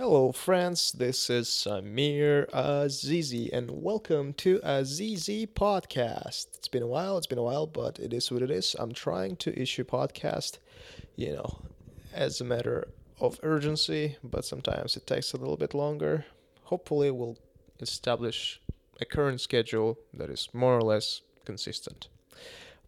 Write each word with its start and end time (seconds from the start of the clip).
Hello, 0.00 0.32
friends. 0.32 0.92
This 0.92 1.28
is 1.28 1.48
Samir 1.48 2.48
Azizi, 2.52 3.50
and 3.52 3.82
welcome 3.82 4.32
to 4.38 4.58
Azizi 4.60 5.46
Podcast. 5.46 6.46
It's 6.56 6.68
been 6.68 6.82
a 6.82 6.86
while. 6.86 7.18
It's 7.18 7.26
been 7.26 7.36
a 7.36 7.42
while, 7.42 7.66
but 7.66 7.98
it 7.98 8.14
is 8.14 8.32
what 8.32 8.40
it 8.40 8.50
is. 8.50 8.74
I'm 8.78 8.94
trying 8.94 9.36
to 9.36 9.60
issue 9.60 9.84
podcast, 9.84 10.56
you 11.16 11.34
know, 11.34 11.60
as 12.14 12.40
a 12.40 12.44
matter 12.44 12.88
of 13.20 13.38
urgency, 13.42 14.16
but 14.24 14.46
sometimes 14.46 14.96
it 14.96 15.06
takes 15.06 15.34
a 15.34 15.36
little 15.36 15.58
bit 15.58 15.74
longer. 15.74 16.24
Hopefully, 16.62 17.10
we'll 17.10 17.36
establish 17.78 18.58
a 19.02 19.04
current 19.04 19.42
schedule 19.42 19.98
that 20.14 20.30
is 20.30 20.48
more 20.54 20.78
or 20.78 20.82
less 20.82 21.20
consistent. 21.44 22.08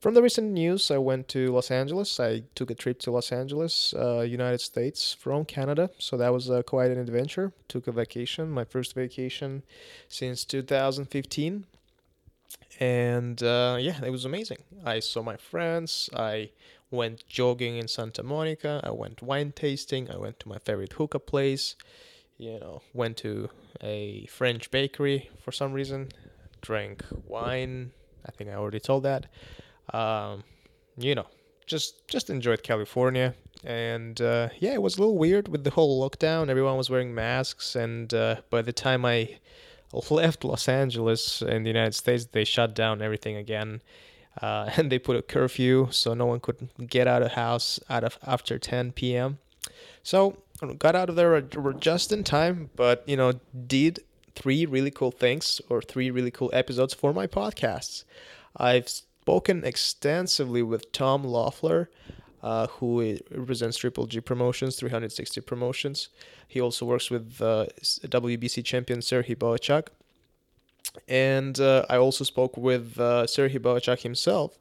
From 0.02 0.14
the 0.14 0.22
recent 0.22 0.50
news, 0.50 0.90
I 0.90 0.98
went 0.98 1.28
to 1.28 1.52
Los 1.52 1.70
Angeles. 1.70 2.18
I 2.18 2.42
took 2.56 2.72
a 2.72 2.74
trip 2.74 2.98
to 3.02 3.12
Los 3.12 3.30
Angeles, 3.30 3.94
uh, 3.96 4.22
United 4.22 4.60
States, 4.60 5.14
from 5.14 5.44
Canada. 5.44 5.90
So 5.96 6.16
that 6.16 6.32
was 6.32 6.50
uh, 6.50 6.62
quite 6.64 6.90
an 6.90 6.98
adventure. 6.98 7.52
Took 7.68 7.86
a 7.86 7.92
vacation, 7.92 8.50
my 8.50 8.64
first 8.64 8.96
vacation 8.96 9.62
since 10.08 10.44
2015. 10.44 11.66
And 12.80 13.42
uh, 13.44 13.76
yeah, 13.78 14.04
it 14.04 14.10
was 14.10 14.24
amazing. 14.24 14.58
I 14.84 14.98
saw 14.98 15.22
my 15.22 15.36
friends. 15.36 16.10
I 16.12 16.50
went 16.90 17.24
jogging 17.28 17.76
in 17.76 17.86
Santa 17.86 18.24
Monica. 18.24 18.80
I 18.82 18.90
went 18.90 19.22
wine 19.22 19.52
tasting. 19.52 20.10
I 20.10 20.16
went 20.16 20.40
to 20.40 20.48
my 20.48 20.58
favorite 20.58 20.94
hookah 20.94 21.20
place. 21.20 21.76
You 22.38 22.58
know, 22.58 22.82
went 22.92 23.18
to 23.18 23.50
a 23.80 24.26
French 24.26 24.68
bakery 24.72 25.30
for 25.44 25.52
some 25.52 25.72
reason. 25.72 26.08
Drank 26.60 27.04
wine. 27.24 27.92
I 28.26 28.32
think 28.32 28.50
I 28.50 28.54
already 28.54 28.80
told 28.80 29.04
that 29.04 29.26
um, 29.92 30.44
you 30.96 31.14
know, 31.14 31.26
just 31.66 32.06
just 32.08 32.30
enjoyed 32.30 32.62
California. 32.62 33.34
And 33.64 34.20
uh, 34.20 34.48
yeah, 34.58 34.72
it 34.72 34.82
was 34.82 34.96
a 34.96 35.00
little 35.00 35.16
weird 35.16 35.48
with 35.48 35.62
the 35.64 35.70
whole 35.70 36.02
lockdown. 36.02 36.48
Everyone 36.48 36.76
was 36.76 36.90
wearing 36.90 37.14
masks, 37.14 37.76
and 37.76 38.12
uh, 38.12 38.36
by 38.50 38.62
the 38.62 38.72
time 38.72 39.04
I 39.04 39.38
left 40.10 40.44
Los 40.44 40.68
Angeles 40.68 41.42
in 41.42 41.62
the 41.62 41.68
United 41.70 41.94
States, 41.94 42.26
they 42.26 42.44
shut 42.44 42.74
down 42.74 43.02
everything 43.02 43.36
again. 43.36 43.82
Uh, 44.40 44.70
and 44.76 44.90
they 44.90 44.98
put 44.98 45.16
a 45.16 45.22
curfew, 45.22 45.88
so 45.90 46.14
no 46.14 46.26
one 46.26 46.40
could 46.40 46.68
get 46.88 47.06
out 47.06 47.22
of 47.22 47.32
house 47.32 47.78
out 47.88 48.04
of 48.04 48.18
after 48.26 48.58
10 48.58 48.92
p.m. 48.92 49.38
So 50.02 50.38
got 50.78 50.96
out 50.96 51.08
of 51.08 51.16
there 51.16 51.40
just 51.40 52.12
in 52.12 52.24
time, 52.24 52.70
but 52.76 53.04
you 53.06 53.16
know, 53.16 53.32
did 53.66 54.00
three 54.34 54.64
really 54.66 54.90
cool 54.90 55.10
things 55.10 55.60
or 55.68 55.82
three 55.82 56.10
really 56.10 56.30
cool 56.30 56.50
episodes 56.52 56.94
for 56.94 57.12
my 57.12 57.26
podcasts. 57.26 58.04
I've 58.56 58.88
spoken 59.22 59.62
extensively 59.64 60.64
with 60.64 60.90
Tom 60.90 61.22
Loeffler, 61.22 61.88
uh, 62.42 62.66
who 62.66 63.16
represents 63.30 63.76
Triple 63.76 64.06
G 64.06 64.20
Promotions, 64.20 64.74
360 64.74 65.40
Promotions. 65.42 66.08
He 66.48 66.60
also 66.60 66.84
works 66.84 67.08
with 67.08 67.40
uh, 67.40 67.66
WBC 67.82 68.64
champion 68.64 68.98
Serhiy 68.98 69.36
Bohachuk. 69.36 69.86
And 71.06 71.58
uh, 71.60 71.86
I 71.88 71.98
also 71.98 72.24
spoke 72.24 72.56
with 72.56 72.98
uh, 72.98 73.26
Serhiy 73.26 73.60
Bohachuk 73.60 74.00
himself 74.02 74.58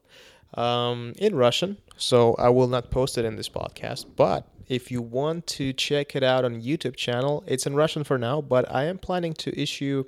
um, 0.54 1.12
in 1.18 1.34
Russian, 1.34 1.76
so 1.96 2.34
I 2.34 2.48
will 2.48 2.68
not 2.68 2.92
post 2.92 3.18
it 3.18 3.24
in 3.24 3.34
this 3.34 3.48
podcast. 3.48 4.06
But 4.14 4.46
if 4.68 4.92
you 4.92 5.02
want 5.02 5.48
to 5.58 5.72
check 5.72 6.14
it 6.14 6.22
out 6.22 6.44
on 6.44 6.62
YouTube 6.62 6.94
channel, 6.94 7.42
it's 7.48 7.66
in 7.66 7.74
Russian 7.74 8.04
for 8.04 8.16
now, 8.16 8.40
but 8.40 8.72
I 8.72 8.84
am 8.84 8.98
planning 8.98 9.34
to 9.34 9.60
issue 9.60 10.04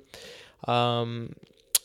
um, 0.65 1.33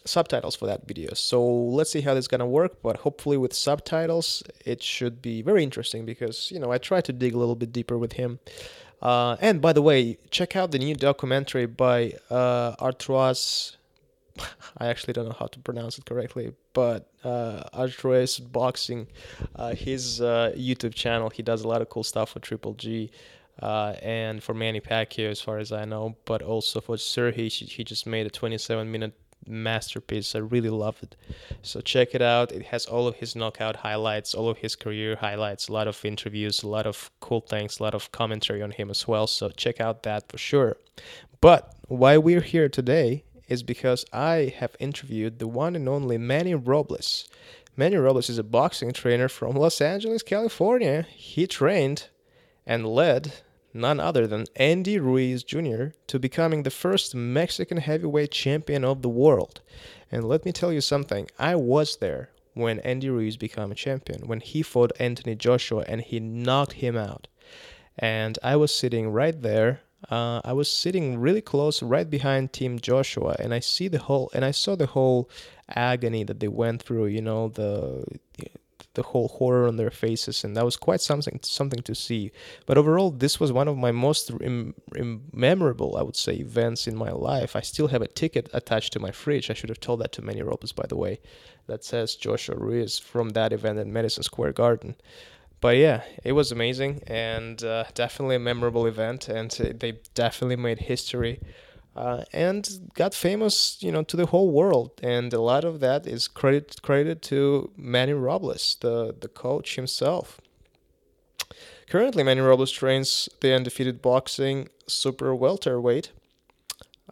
subtitles 0.04 0.56
for 0.56 0.66
that 0.66 0.86
video. 0.86 1.14
So 1.14 1.44
let's 1.44 1.90
see 1.90 2.00
how 2.00 2.14
this 2.14 2.24
is 2.24 2.28
gonna 2.28 2.46
work, 2.46 2.82
but 2.82 2.98
hopefully 2.98 3.36
with 3.36 3.52
subtitles 3.52 4.42
it 4.64 4.82
should 4.82 5.22
be 5.22 5.42
very 5.42 5.62
interesting 5.62 6.04
because 6.04 6.50
you 6.50 6.58
know 6.58 6.72
I 6.72 6.78
try 6.78 7.00
to 7.00 7.12
dig 7.12 7.34
a 7.34 7.38
little 7.38 7.56
bit 7.56 7.72
deeper 7.72 7.98
with 7.98 8.12
him. 8.14 8.38
Uh, 9.02 9.36
and 9.40 9.60
by 9.62 9.72
the 9.72 9.82
way, 9.82 10.18
check 10.30 10.56
out 10.56 10.72
the 10.72 10.78
new 10.78 10.94
documentary 10.94 11.66
by 11.66 12.12
uh, 12.28 12.76
Arturas. 12.76 13.76
I 14.78 14.88
actually 14.88 15.14
don't 15.14 15.26
know 15.26 15.36
how 15.38 15.46
to 15.46 15.58
pronounce 15.60 15.98
it 15.98 16.04
correctly, 16.04 16.52
but 16.74 17.10
uh, 17.24 17.62
Arturas 17.72 18.40
Boxing, 18.52 19.06
uh, 19.56 19.74
his 19.74 20.20
uh, 20.20 20.52
YouTube 20.54 20.94
channel, 20.94 21.30
he 21.30 21.42
does 21.42 21.62
a 21.64 21.68
lot 21.68 21.80
of 21.80 21.88
cool 21.88 22.04
stuff 22.04 22.30
for 22.30 22.40
Triple 22.40 22.74
G. 22.74 23.10
Uh, 23.62 23.94
and 24.02 24.42
for 24.42 24.54
Manny 24.54 24.80
Pacquiao, 24.80 25.30
as 25.30 25.40
far 25.40 25.58
as 25.58 25.70
I 25.70 25.84
know, 25.84 26.16
but 26.24 26.40
also 26.40 26.80
for 26.80 26.96
Serhiy, 26.96 27.52
he, 27.52 27.66
he 27.66 27.84
just 27.84 28.06
made 28.06 28.26
a 28.26 28.30
27 28.30 28.90
minute 28.90 29.12
masterpiece. 29.46 30.34
I 30.34 30.38
really 30.38 30.70
love 30.70 31.02
it. 31.02 31.16
So 31.62 31.80
check 31.80 32.14
it 32.14 32.22
out. 32.22 32.52
It 32.52 32.66
has 32.66 32.86
all 32.86 33.06
of 33.06 33.16
his 33.16 33.34
knockout 33.34 33.76
highlights, 33.76 34.34
all 34.34 34.48
of 34.48 34.58
his 34.58 34.76
career 34.76 35.16
highlights, 35.16 35.68
a 35.68 35.72
lot 35.72 35.88
of 35.88 36.04
interviews, 36.04 36.62
a 36.62 36.68
lot 36.68 36.86
of 36.86 37.10
cool 37.20 37.40
things, 37.40 37.80
a 37.80 37.82
lot 37.82 37.94
of 37.94 38.12
commentary 38.12 38.62
on 38.62 38.70
him 38.70 38.90
as 38.90 39.06
well. 39.08 39.26
So 39.26 39.48
check 39.50 39.80
out 39.80 40.02
that 40.04 40.28
for 40.30 40.38
sure. 40.38 40.76
But 41.40 41.74
why 41.88 42.18
we're 42.18 42.42
here 42.42 42.68
today 42.68 43.24
is 43.48 43.62
because 43.62 44.04
I 44.12 44.54
have 44.58 44.76
interviewed 44.78 45.38
the 45.38 45.48
one 45.48 45.74
and 45.74 45.88
only 45.88 46.18
Manny 46.18 46.54
Robles. 46.54 47.28
Manny 47.76 47.96
Robles 47.96 48.28
is 48.28 48.38
a 48.38 48.44
boxing 48.44 48.92
trainer 48.92 49.28
from 49.28 49.56
Los 49.56 49.80
Angeles, 49.80 50.22
California. 50.22 51.02
He 51.10 51.46
trained 51.46 52.08
and 52.66 52.86
led 52.86 53.32
none 53.72 54.00
other 54.00 54.26
than 54.26 54.46
Andy 54.56 54.98
Ruiz 54.98 55.42
Jr., 55.42 55.86
to 56.06 56.18
becoming 56.18 56.62
the 56.62 56.70
first 56.70 57.14
Mexican 57.14 57.78
heavyweight 57.78 58.30
champion 58.30 58.84
of 58.84 59.02
the 59.02 59.08
world. 59.08 59.60
And 60.10 60.24
let 60.24 60.44
me 60.44 60.52
tell 60.52 60.72
you 60.72 60.80
something, 60.80 61.28
I 61.38 61.54
was 61.54 61.96
there 61.96 62.30
when 62.54 62.80
Andy 62.80 63.08
Ruiz 63.08 63.36
became 63.36 63.70
a 63.70 63.76
champion, 63.76 64.26
when 64.26 64.40
he 64.40 64.62
fought 64.62 64.92
Anthony 64.98 65.34
Joshua 65.34 65.84
and 65.86 66.00
he 66.00 66.20
knocked 66.20 66.74
him 66.74 66.96
out. 66.96 67.28
And 67.98 68.38
I 68.42 68.56
was 68.56 68.74
sitting 68.74 69.10
right 69.10 69.40
there. 69.40 69.80
Uh, 70.10 70.40
I 70.44 70.54
was 70.54 70.70
sitting 70.70 71.18
really 71.18 71.42
close, 71.42 71.82
right 71.82 72.08
behind 72.08 72.52
Team 72.52 72.80
Joshua, 72.80 73.36
and 73.38 73.52
I 73.52 73.60
see 73.60 73.86
the 73.86 73.98
whole, 73.98 74.30
and 74.32 74.46
I 74.46 74.50
saw 74.50 74.74
the 74.74 74.86
whole 74.86 75.28
agony 75.68 76.24
that 76.24 76.40
they 76.40 76.48
went 76.48 76.82
through. 76.82 77.06
You 77.06 77.20
know, 77.20 77.48
the 77.48 78.04
the 78.94 79.02
whole 79.02 79.28
horror 79.28 79.68
on 79.68 79.76
their 79.76 79.90
faces, 79.90 80.42
and 80.42 80.56
that 80.56 80.64
was 80.64 80.76
quite 80.76 81.00
something 81.00 81.38
something 81.42 81.82
to 81.82 81.94
see. 81.94 82.32
But 82.66 82.76
overall, 82.76 83.10
this 83.10 83.38
was 83.38 83.52
one 83.52 83.68
of 83.68 83.76
my 83.76 83.92
most 83.92 84.30
rem- 84.30 84.74
rem- 84.90 85.22
memorable, 85.32 85.96
I 85.96 86.02
would 86.02 86.16
say, 86.16 86.34
events 86.34 86.86
in 86.86 86.96
my 86.96 87.10
life. 87.10 87.54
I 87.54 87.60
still 87.60 87.88
have 87.88 88.02
a 88.02 88.08
ticket 88.08 88.48
attached 88.52 88.92
to 88.94 89.00
my 89.00 89.12
fridge. 89.12 89.50
I 89.50 89.54
should 89.54 89.68
have 89.68 89.80
told 89.80 90.00
that 90.00 90.12
to 90.12 90.22
Manny 90.22 90.42
Robles, 90.42 90.72
by 90.72 90.86
the 90.88 90.96
way, 90.96 91.20
that 91.66 91.84
says 91.84 92.16
Joshua 92.16 92.56
Ruiz 92.56 92.98
from 92.98 93.30
that 93.30 93.52
event 93.52 93.78
in 93.78 93.92
Madison 93.92 94.22
Square 94.24 94.54
Garden. 94.54 94.96
But 95.60 95.76
yeah, 95.76 96.02
it 96.24 96.32
was 96.32 96.50
amazing 96.50 97.02
and 97.06 97.62
uh, 97.62 97.84
definitely 97.94 98.36
a 98.36 98.40
memorable 98.40 98.86
event, 98.86 99.28
and 99.28 99.50
they 99.50 100.00
definitely 100.14 100.56
made 100.56 100.80
history 100.80 101.40
uh, 102.00 102.24
and 102.32 102.90
got 102.94 103.12
famous, 103.12 103.76
you 103.82 103.92
know, 103.92 104.02
to 104.02 104.16
the 104.16 104.26
whole 104.26 104.50
world. 104.50 104.92
And 105.02 105.32
a 105.34 105.40
lot 105.40 105.64
of 105.64 105.80
that 105.80 106.06
is 106.06 106.28
credit 106.28 106.80
credited 106.80 107.20
to 107.22 107.70
Manny 107.76 108.14
Robles, 108.14 108.78
the 108.80 109.14
the 109.20 109.28
coach 109.28 109.76
himself. 109.76 110.40
Currently, 111.90 112.22
Manny 112.22 112.40
Robles 112.40 112.72
trains 112.72 113.28
the 113.40 113.54
undefeated 113.54 114.00
boxing 114.00 114.68
super 114.86 115.34
welterweight 115.34 116.10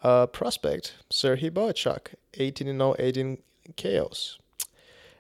uh, 0.03 0.27
prospect 0.27 0.95
Serhiy 1.11 1.51
Bohachuk, 1.51 2.15
18 2.35 2.67
0, 2.67 2.95
18 2.99 3.39
KOs, 3.77 4.39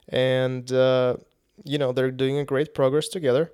and 0.09 0.73
uh, 0.73 1.17
you 1.65 1.77
know 1.77 1.93
they're 1.93 2.11
doing 2.11 2.39
a 2.39 2.45
great 2.45 2.73
progress 2.73 3.09
together. 3.09 3.53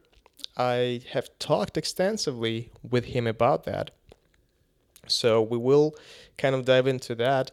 I 0.57 1.01
have 1.11 1.37
talked 1.41 1.77
extensively 1.77 2.71
with 2.89 3.07
him 3.07 3.27
about 3.27 3.65
that 3.65 3.91
so 5.09 5.43
we 5.43 5.59
will 5.59 5.95
kind 6.39 6.55
of 6.55 6.65
dive 6.65 6.87
into 6.87 7.15
that 7.17 7.51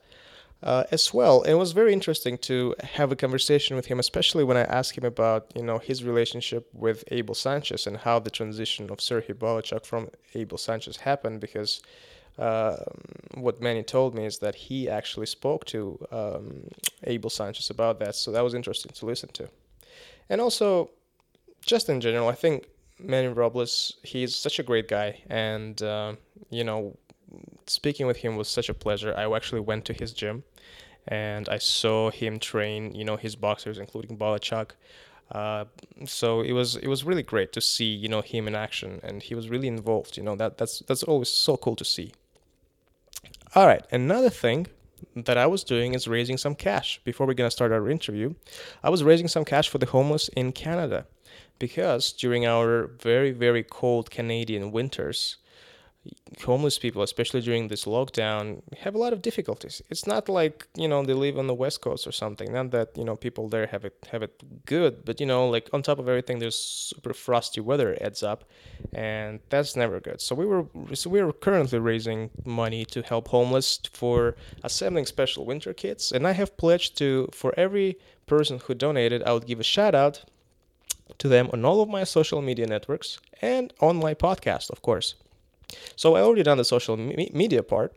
uh, 0.63 0.83
as 0.91 1.13
well. 1.13 1.41
And 1.41 1.51
it 1.51 1.55
was 1.55 1.71
very 1.71 1.93
interesting 1.93 2.37
to 2.39 2.75
have 2.81 3.11
a 3.11 3.15
conversation 3.15 3.75
with 3.75 3.87
him, 3.87 3.99
especially 3.99 4.43
when 4.43 4.57
I 4.57 4.61
asked 4.61 4.97
him 4.97 5.05
about 5.05 5.51
you 5.55 5.63
know 5.63 5.79
his 5.79 6.03
relationship 6.03 6.69
with 6.73 7.03
Abel 7.11 7.35
Sanchez 7.35 7.87
and 7.87 7.97
how 7.97 8.19
the 8.19 8.29
transition 8.29 8.89
of 8.89 8.97
Serhiy 8.99 9.33
Bohachuk 9.33 9.85
from 9.85 10.09
Abel 10.35 10.57
Sanchez 10.57 10.97
happened. 10.97 11.39
Because 11.39 11.81
uh, 12.37 12.77
what 13.35 13.61
Manny 13.61 13.83
told 13.83 14.15
me 14.15 14.25
is 14.25 14.39
that 14.39 14.55
he 14.55 14.89
actually 14.89 15.25
spoke 15.25 15.65
to 15.65 15.99
um, 16.11 16.67
Abel 17.03 17.29
Sanchez 17.29 17.69
about 17.69 17.99
that. 17.99 18.15
So 18.15 18.31
that 18.31 18.43
was 18.43 18.53
interesting 18.53 18.91
to 18.93 19.05
listen 19.05 19.29
to. 19.33 19.49
And 20.29 20.39
also, 20.39 20.91
just 21.65 21.89
in 21.89 21.99
general, 22.01 22.29
I 22.29 22.35
think 22.35 22.67
Manny 22.99 23.27
Robles, 23.27 23.97
he's 24.03 24.35
such 24.35 24.59
a 24.59 24.63
great 24.63 24.87
guy, 24.87 25.21
and 25.29 25.81
uh, 25.81 26.13
you 26.49 26.63
know 26.63 26.97
speaking 27.67 28.07
with 28.07 28.17
him 28.17 28.35
was 28.35 28.47
such 28.47 28.69
a 28.69 28.73
pleasure. 28.73 29.13
I 29.15 29.33
actually 29.35 29.61
went 29.61 29.85
to 29.85 29.93
his 29.93 30.13
gym 30.13 30.43
and 31.07 31.49
I 31.49 31.57
saw 31.57 32.11
him 32.11 32.39
train, 32.39 32.93
you 32.93 33.03
know, 33.05 33.17
his 33.17 33.35
boxers, 33.35 33.77
including 33.79 34.17
Bohachuk. 34.17 34.71
Uh, 35.31 35.65
so 36.05 36.41
it 36.41 36.51
was 36.51 36.75
it 36.75 36.87
was 36.87 37.03
really 37.05 37.23
great 37.23 37.53
to 37.53 37.61
see, 37.61 37.85
you 37.85 38.09
know, 38.09 38.21
him 38.21 38.47
in 38.47 38.55
action, 38.55 38.99
and 39.01 39.23
he 39.23 39.33
was 39.33 39.49
really 39.49 39.67
involved. 39.67 40.17
You 40.17 40.23
know, 40.23 40.35
that 40.35 40.57
that's 40.57 40.79
that's 40.79 41.03
always 41.03 41.29
so 41.29 41.55
cool 41.55 41.75
to 41.77 41.85
see. 41.85 42.11
All 43.55 43.65
right, 43.65 43.85
another 43.91 44.29
thing 44.29 44.67
that 45.15 45.37
I 45.37 45.47
was 45.47 45.63
doing 45.63 45.93
is 45.93 46.07
raising 46.07 46.37
some 46.37 46.55
cash 46.55 46.99
before 47.03 47.25
we're 47.25 47.33
gonna 47.33 47.51
start 47.51 47.71
our 47.71 47.89
interview. 47.89 48.33
I 48.83 48.89
was 48.89 49.03
raising 49.03 49.29
some 49.29 49.45
cash 49.45 49.69
for 49.69 49.77
the 49.77 49.85
homeless 49.85 50.27
in 50.29 50.51
Canada 50.51 51.05
because 51.59 52.11
during 52.11 52.45
our 52.45 52.87
very 52.87 53.31
very 53.31 53.63
cold 53.63 54.11
Canadian 54.11 54.71
winters, 54.71 55.37
homeless 56.43 56.79
people, 56.79 57.01
especially 57.03 57.41
during 57.41 57.67
this 57.67 57.85
lockdown, 57.85 58.61
have 58.79 58.95
a 58.95 58.97
lot 58.97 59.13
of 59.13 59.21
difficulties. 59.21 59.81
It's 59.89 60.07
not 60.07 60.29
like 60.29 60.67
you 60.75 60.87
know 60.87 61.03
they 61.03 61.13
live 61.13 61.37
on 61.37 61.47
the 61.47 61.53
west 61.53 61.81
coast 61.81 62.07
or 62.07 62.11
something. 62.11 62.51
Not 62.51 62.71
that 62.71 62.97
you 62.97 63.03
know 63.03 63.15
people 63.15 63.49
there 63.49 63.67
have 63.67 63.85
it 63.85 63.95
have 64.11 64.23
it 64.23 64.65
good, 64.65 65.05
but 65.05 65.19
you 65.19 65.25
know 65.25 65.47
like 65.47 65.69
on 65.73 65.81
top 65.81 65.99
of 65.99 66.07
everything, 66.07 66.39
there's 66.39 66.57
super 66.57 67.13
frosty 67.13 67.61
weather 67.61 67.97
adds 68.01 68.23
up, 68.23 68.45
and 68.93 69.39
that's 69.49 69.75
never 69.75 69.99
good. 69.99 70.21
So 70.21 70.35
we 70.35 70.45
were 70.45 70.65
so 70.93 71.09
we 71.09 71.19
are 71.19 71.31
currently 71.31 71.79
raising 71.79 72.29
money 72.45 72.85
to 72.85 73.01
help 73.01 73.27
homeless 73.27 73.79
for 73.91 74.35
assembling 74.63 75.05
special 75.05 75.45
winter 75.45 75.73
kits, 75.73 76.11
and 76.11 76.27
I 76.27 76.31
have 76.31 76.57
pledged 76.57 76.97
to 76.97 77.29
for 77.31 77.53
every 77.57 77.97
person 78.25 78.59
who 78.65 78.73
donated, 78.73 79.21
I 79.23 79.33
would 79.33 79.45
give 79.45 79.59
a 79.59 79.63
shout 79.63 79.93
out 79.93 80.23
to 81.17 81.27
them 81.27 81.49
on 81.51 81.65
all 81.65 81.81
of 81.81 81.89
my 81.89 82.03
social 82.05 82.41
media 82.41 82.65
networks 82.65 83.19
and 83.41 83.73
on 83.81 83.97
my 83.97 84.13
podcast, 84.13 84.69
of 84.69 84.81
course. 84.81 85.15
So 85.95 86.15
I 86.15 86.21
already 86.21 86.43
done 86.43 86.57
the 86.57 86.65
social 86.65 86.97
me- 86.97 87.31
media 87.33 87.63
part. 87.63 87.93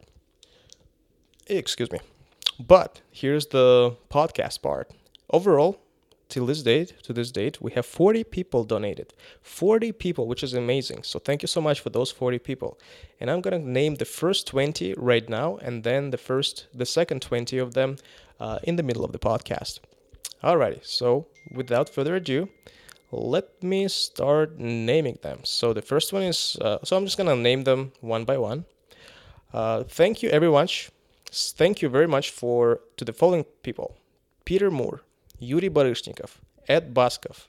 Excuse 1.46 1.90
me. 1.92 2.00
But 2.58 3.00
here's 3.10 3.46
the 3.46 3.96
podcast 4.10 4.62
part. 4.62 4.90
Overall, 5.30 5.78
till 6.28 6.46
this 6.46 6.62
date, 6.62 6.94
to 7.02 7.12
this 7.12 7.30
date, 7.30 7.60
we 7.60 7.72
have 7.72 7.86
40 7.86 8.24
people 8.24 8.64
donated. 8.64 9.12
40 9.42 9.92
people, 9.92 10.26
which 10.26 10.42
is 10.42 10.54
amazing. 10.54 11.02
So 11.02 11.18
thank 11.18 11.42
you 11.42 11.48
so 11.48 11.60
much 11.60 11.80
for 11.80 11.90
those 11.90 12.10
40 12.10 12.38
people. 12.38 12.78
And 13.20 13.30
I'm 13.30 13.40
gonna 13.40 13.58
name 13.58 13.96
the 13.96 14.04
first 14.04 14.46
20 14.46 14.94
right 14.96 15.28
now, 15.28 15.56
and 15.56 15.84
then 15.84 16.10
the 16.10 16.18
first, 16.18 16.66
the 16.74 16.86
second 16.86 17.22
20 17.22 17.58
of 17.58 17.74
them 17.74 17.96
uh, 18.40 18.58
in 18.62 18.76
the 18.76 18.82
middle 18.82 19.04
of 19.04 19.12
the 19.12 19.18
podcast. 19.18 19.80
Alrighty. 20.42 20.84
So 20.84 21.26
without 21.50 21.88
further 21.88 22.16
ado, 22.16 22.48
let 23.14 23.62
me 23.62 23.88
start 23.88 24.58
naming 24.58 25.18
them. 25.22 25.40
So 25.44 25.72
the 25.72 25.82
first 25.82 26.12
one 26.12 26.22
is, 26.22 26.56
uh, 26.60 26.78
so 26.84 26.96
I'm 26.96 27.04
just 27.04 27.16
gonna 27.16 27.36
name 27.36 27.64
them 27.64 27.92
one 28.00 28.24
by 28.24 28.38
one. 28.38 28.64
Uh, 29.52 29.84
thank 29.84 30.22
you, 30.22 30.30
everyone. 30.30 30.68
Thank 31.30 31.82
you 31.82 31.88
very 31.88 32.06
much 32.06 32.30
for 32.30 32.80
to 32.96 33.04
the 33.04 33.12
following 33.12 33.44
people: 33.62 33.96
Peter 34.44 34.70
Moore, 34.70 35.02
Yuri 35.38 35.70
Baryshnikov, 35.70 36.38
Ed 36.68 36.94
Baskov, 36.94 37.46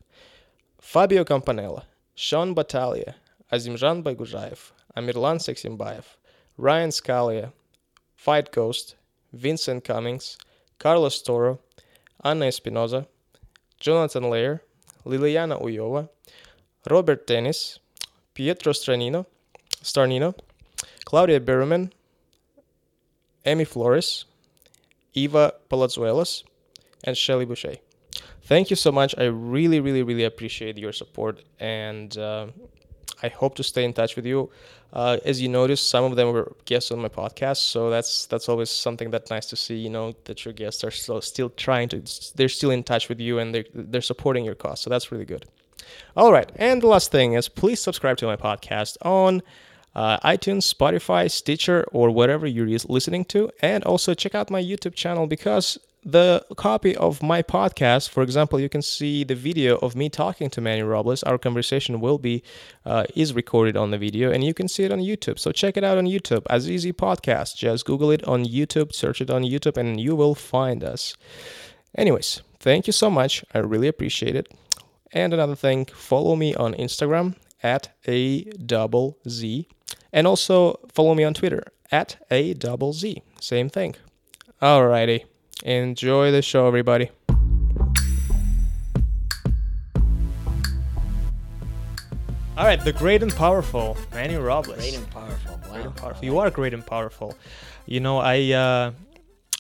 Fabio 0.80 1.24
Campanella, 1.24 1.86
Sean 2.16 2.54
Batalia, 2.54 3.16
Azimjan 3.52 4.04
Baigujaev, 4.04 4.72
Amirlan 4.96 5.40
Seksimbayev, 5.40 6.06
Ryan 6.58 6.90
Scalia, 6.90 7.52
Fight 8.16 8.52
Ghost, 8.52 8.96
Vincent 9.34 9.84
Cummings, 9.84 10.38
Carlos 10.80 11.22
Toro, 11.22 11.60
Anna 12.24 12.46
Espinoza, 12.46 13.08
Jonathan 13.80 14.30
Lair, 14.30 14.62
Liliana 15.06 15.62
Uyova, 15.62 16.10
Robert 16.90 17.28
Dennis, 17.28 17.80
Pietro 18.34 18.74
Stranino, 18.74 19.26
Starnino, 19.82 20.36
Claudia 21.06 21.40
Berman, 21.40 21.94
Amy 23.46 23.66
Flores, 23.66 24.26
Eva 25.14 25.54
Palazuelos, 25.70 26.44
and 27.04 27.16
Shelly 27.16 27.46
Boucher. 27.46 27.76
Thank 28.44 28.70
you 28.70 28.76
so 28.76 28.92
much. 28.92 29.16
I 29.18 29.26
really, 29.26 29.80
really, 29.80 30.04
really 30.04 30.24
appreciate 30.24 30.78
your 30.78 30.92
support, 30.92 31.42
and 31.60 32.16
uh, 32.18 32.48
I 33.24 33.30
hope 33.30 33.56
to 33.56 33.64
stay 33.64 33.84
in 33.84 33.94
touch 33.94 34.16
with 34.16 34.26
you. 34.26 34.50
Uh, 34.94 35.18
as 35.26 35.42
you 35.42 35.50
noticed, 35.50 35.90
some 35.90 36.04
of 36.06 36.16
them 36.16 36.32
were 36.32 36.56
guests 36.66 36.92
on 36.92 37.00
my 37.00 37.10
podcast, 37.10 37.58
so 37.58 37.90
that's 37.90 38.26
that's 38.28 38.48
always 38.48 38.70
something 38.70 39.12
that's 39.12 39.30
nice 39.30 39.46
to 39.48 39.56
see. 39.56 39.76
You 39.76 39.90
know 39.90 40.16
that 40.24 40.46
your 40.46 40.54
guests 40.54 40.84
are 40.84 40.92
still 40.92 41.22
still 41.22 41.50
trying 41.50 41.90
to, 41.90 42.02
they're 42.36 42.50
still 42.50 42.72
in 42.72 42.84
touch 42.84 43.10
with 43.10 43.20
you, 43.20 43.40
and 43.40 43.54
they're 43.54 43.66
they're 43.74 44.02
supporting 44.02 44.46
your 44.46 44.56
cause. 44.56 44.80
So 44.82 44.90
that's 44.90 45.12
really 45.12 45.26
good. 45.26 45.46
All 46.16 46.32
right, 46.32 46.50
and 46.56 46.82
the 46.82 46.88
last 46.88 47.12
thing 47.12 47.34
is 47.34 47.50
please 47.50 47.82
subscribe 47.82 48.18
to 48.18 48.26
my 48.26 48.38
podcast 48.38 48.98
on 49.02 49.42
uh, 49.96 50.18
iTunes, 50.20 50.74
Spotify, 50.74 51.30
Stitcher, 51.30 51.86
or 51.92 52.10
whatever 52.12 52.48
you're 52.48 52.68
listening 52.88 53.26
to, 53.26 53.50
and 53.62 53.84
also 53.84 54.14
check 54.14 54.36
out 54.36 54.50
my 54.50 54.62
YouTube 54.62 54.96
channel 54.96 55.28
because 55.28 55.78
the 56.06 56.46
copy 56.56 56.96
of 56.96 57.24
my 57.24 57.42
podcast, 57.42 58.10
for 58.10 58.22
example, 58.22 58.60
you 58.60 58.70
can 58.70 58.84
see 58.84 59.24
the 59.24 59.34
video 59.34 59.78
of 59.78 59.96
me 59.96 60.08
talking 60.08 60.52
to 60.52 60.62
Manny 60.62 60.84
Robles. 60.84 61.24
Our 61.24 61.40
conversation 61.40 62.00
will 62.00 62.20
be 62.20 62.44
uh, 62.86 63.06
is 63.16 63.34
recorded 63.34 63.76
on 63.76 63.90
the 63.90 63.98
video, 63.98 64.32
and 64.32 64.44
you 64.44 64.54
can 64.54 64.68
see 64.68 64.84
it 64.84 64.92
on 64.92 65.00
YouTube. 65.00 65.40
So 65.40 65.52
check 65.52 65.78
it 65.78 65.84
out 65.84 65.98
on 65.98 66.06
YouTube, 66.06 66.44
Azizi 66.44 66.94
Podcast. 66.94 67.58
Just 67.58 67.86
Google 67.86 68.12
it 68.12 68.24
on 68.26 68.46
YouTube, 68.46 68.94
search 68.94 69.20
it 69.20 69.32
on 69.32 69.42
YouTube, 69.42 69.78
and 69.78 70.00
you 70.00 70.16
will 70.16 70.36
find 70.36 70.84
us. 70.84 71.18
Anyways, 71.98 72.44
thank 72.60 72.86
you 72.86 72.94
so 72.94 73.10
much. 73.10 73.44
I 73.56 73.60
really 73.60 73.88
appreciate 73.88 74.36
it. 74.36 74.54
And 75.12 75.34
another 75.34 75.56
thing, 75.56 75.86
follow 75.86 76.36
me 76.36 76.54
on 76.54 76.76
Instagram 76.76 77.36
at 77.64 77.90
a 78.08 78.44
double 78.44 79.18
z, 79.28 79.68
and 80.14 80.28
also 80.28 80.80
follow 80.94 81.16
me 81.16 81.24
on 81.24 81.34
Twitter 81.34 81.64
at 81.92 82.24
a 82.30 82.54
double 82.54 82.94
z. 82.94 83.24
Same 83.42 83.70
thing. 83.70 83.96
Alrighty. 84.62 85.26
Enjoy 85.66 86.30
the 86.30 86.44
show, 86.44 86.68
everybody. 86.68 87.10
All 92.56 92.64
right, 92.64 92.80
the 92.80 92.94
great 92.94 93.24
and 93.24 93.36
powerful 93.36 93.98
Manny 94.14 94.36
Robles. 94.36 94.78
Great 94.78 94.94
and 94.94 95.10
powerful. 95.10 95.60
Wow. 95.64 95.72
Great 95.72 95.86
and 95.86 95.96
powerful. 95.96 96.24
You 96.24 96.38
are 96.38 96.52
great 96.52 96.76
and 96.76 96.86
powerful. 96.86 97.36
You 97.88 98.00
know, 98.00 98.20
I 98.20 98.52
uh, 98.52 98.92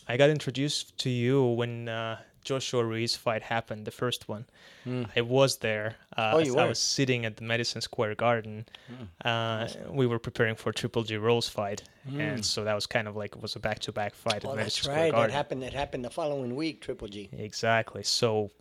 I 0.07 0.17
got 0.17 0.29
introduced 0.29 0.95
to 0.99 1.09
you 1.09 1.43
when 1.43 1.89
uh, 1.89 2.19
Joshua 2.45 2.85
Ruiz 2.85 3.15
fight 3.15 3.41
happened, 3.41 3.85
the 3.85 3.91
first 3.91 4.29
one. 4.29 4.45
Mm. 4.85 5.09
I 5.15 5.21
was 5.21 5.57
there. 5.57 5.95
Uh, 6.15 6.31
oh, 6.35 6.39
you 6.39 6.55
were? 6.55 6.61
I 6.61 6.67
was 6.67 6.79
sitting 6.79 7.25
at 7.25 7.35
the 7.35 7.43
Madison 7.43 7.81
Square 7.81 8.15
Garden. 8.15 8.65
Mm. 8.89 9.07
Uh, 9.25 9.91
we 9.91 10.07
were 10.07 10.19
preparing 10.19 10.55
for 10.55 10.71
Triple 10.71 11.03
G 11.03 11.17
Rolls 11.17 11.49
fight, 11.49 11.83
mm. 12.09 12.19
and 12.19 12.45
so 12.45 12.63
that 12.63 12.73
was 12.73 12.85
kind 12.85 13.07
of 13.07 13.17
like 13.17 13.35
it 13.35 13.41
was 13.41 13.57
a 13.57 13.59
back-to-back 13.59 14.15
fight 14.15 14.45
oh, 14.45 14.51
at 14.51 14.55
Madison 14.55 14.83
Square 14.83 14.97
right. 14.97 15.11
Garden. 15.11 15.31
That 15.31 15.35
happened. 15.35 15.63
It 15.63 15.73
happened 15.73 16.05
the 16.05 16.09
following 16.09 16.55
week. 16.55 16.81
Triple 16.81 17.09
G. 17.09 17.29
Exactly. 17.33 18.03
So. 18.03 18.51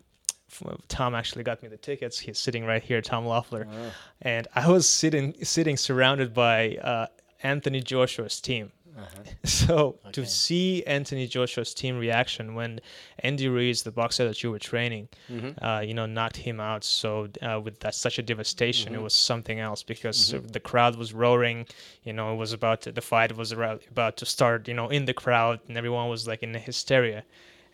Tom 0.87 1.17
actually 1.17 1.43
got 1.43 1.63
me 1.65 1.69
the 1.69 1.77
tickets. 1.77 2.17
He's 2.17 2.39
sitting 2.39 2.65
right 2.65 2.83
here, 2.83 3.01
Tom 3.01 3.27
Loeffler, 3.27 3.67
oh. 3.69 3.93
and 4.23 4.47
I 4.55 4.71
was 4.71 4.87
sitting 4.89 5.35
sitting 5.43 5.77
surrounded 5.77 6.33
by 6.33 6.77
uh, 6.77 7.07
Anthony 7.43 7.81
Joshua's 7.81 8.41
team. 8.41 8.71
Uh-huh. 8.97 9.23
So 9.45 9.99
okay. 10.01 10.13
to 10.13 10.27
see 10.27 10.85
Anthony 10.85 11.27
Joshua's 11.27 11.75
team 11.75 11.99
reaction 11.99 12.55
when 12.55 12.81
Andy 13.19 13.49
Ruiz, 13.49 13.83
the 13.83 13.91
boxer 13.91 14.27
that 14.27 14.43
you 14.43 14.51
were 14.51 14.59
training, 14.59 15.09
mm-hmm. 15.31 15.65
uh, 15.65 15.81
you 15.81 15.95
know, 15.95 16.07
knocked 16.07 16.37
him 16.37 16.61
out. 16.61 16.85
So 16.85 17.29
uh, 17.43 17.61
with 17.61 17.81
that 17.81 17.95
such 17.95 18.19
a 18.19 18.23
devastation, 18.23 18.93
mm-hmm. 18.93 19.01
it 19.01 19.03
was 19.03 19.15
something 19.15 19.61
else 19.61 19.83
because 19.83 20.33
mm-hmm. 20.33 20.47
the 20.49 20.61
crowd 20.61 20.97
was 20.97 21.13
roaring. 21.13 21.67
You 22.05 22.13
know, 22.13 22.33
it 22.33 22.37
was 22.37 22.53
about 22.53 22.83
to, 22.83 22.93
the 22.93 23.03
fight 23.03 23.37
was 23.37 23.53
about 23.53 24.17
to 24.17 24.27
start. 24.27 24.69
You 24.69 24.75
know, 24.75 24.89
in 24.89 25.05
the 25.05 25.15
crowd, 25.15 25.61
and 25.69 25.77
everyone 25.77 26.09
was 26.09 26.27
like 26.27 26.43
in 26.43 26.55
hysteria. 26.55 27.25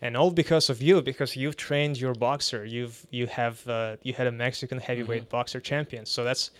And 0.03 0.17
all 0.17 0.31
because 0.31 0.69
of 0.71 0.81
you, 0.81 1.01
because 1.01 1.35
you've 1.35 1.57
trained 1.57 1.99
your 1.99 2.15
boxer. 2.15 2.65
You've 2.65 3.05
you 3.11 3.27
have 3.27 3.67
uh, 3.67 3.97
you 4.01 4.13
had 4.13 4.27
a 4.27 4.31
Mexican 4.31 4.79
heavyweight 4.79 5.23
mm-hmm. 5.23 5.37
boxer 5.37 5.59
champion. 5.59 6.05
So 6.05 6.23
that's 6.23 6.51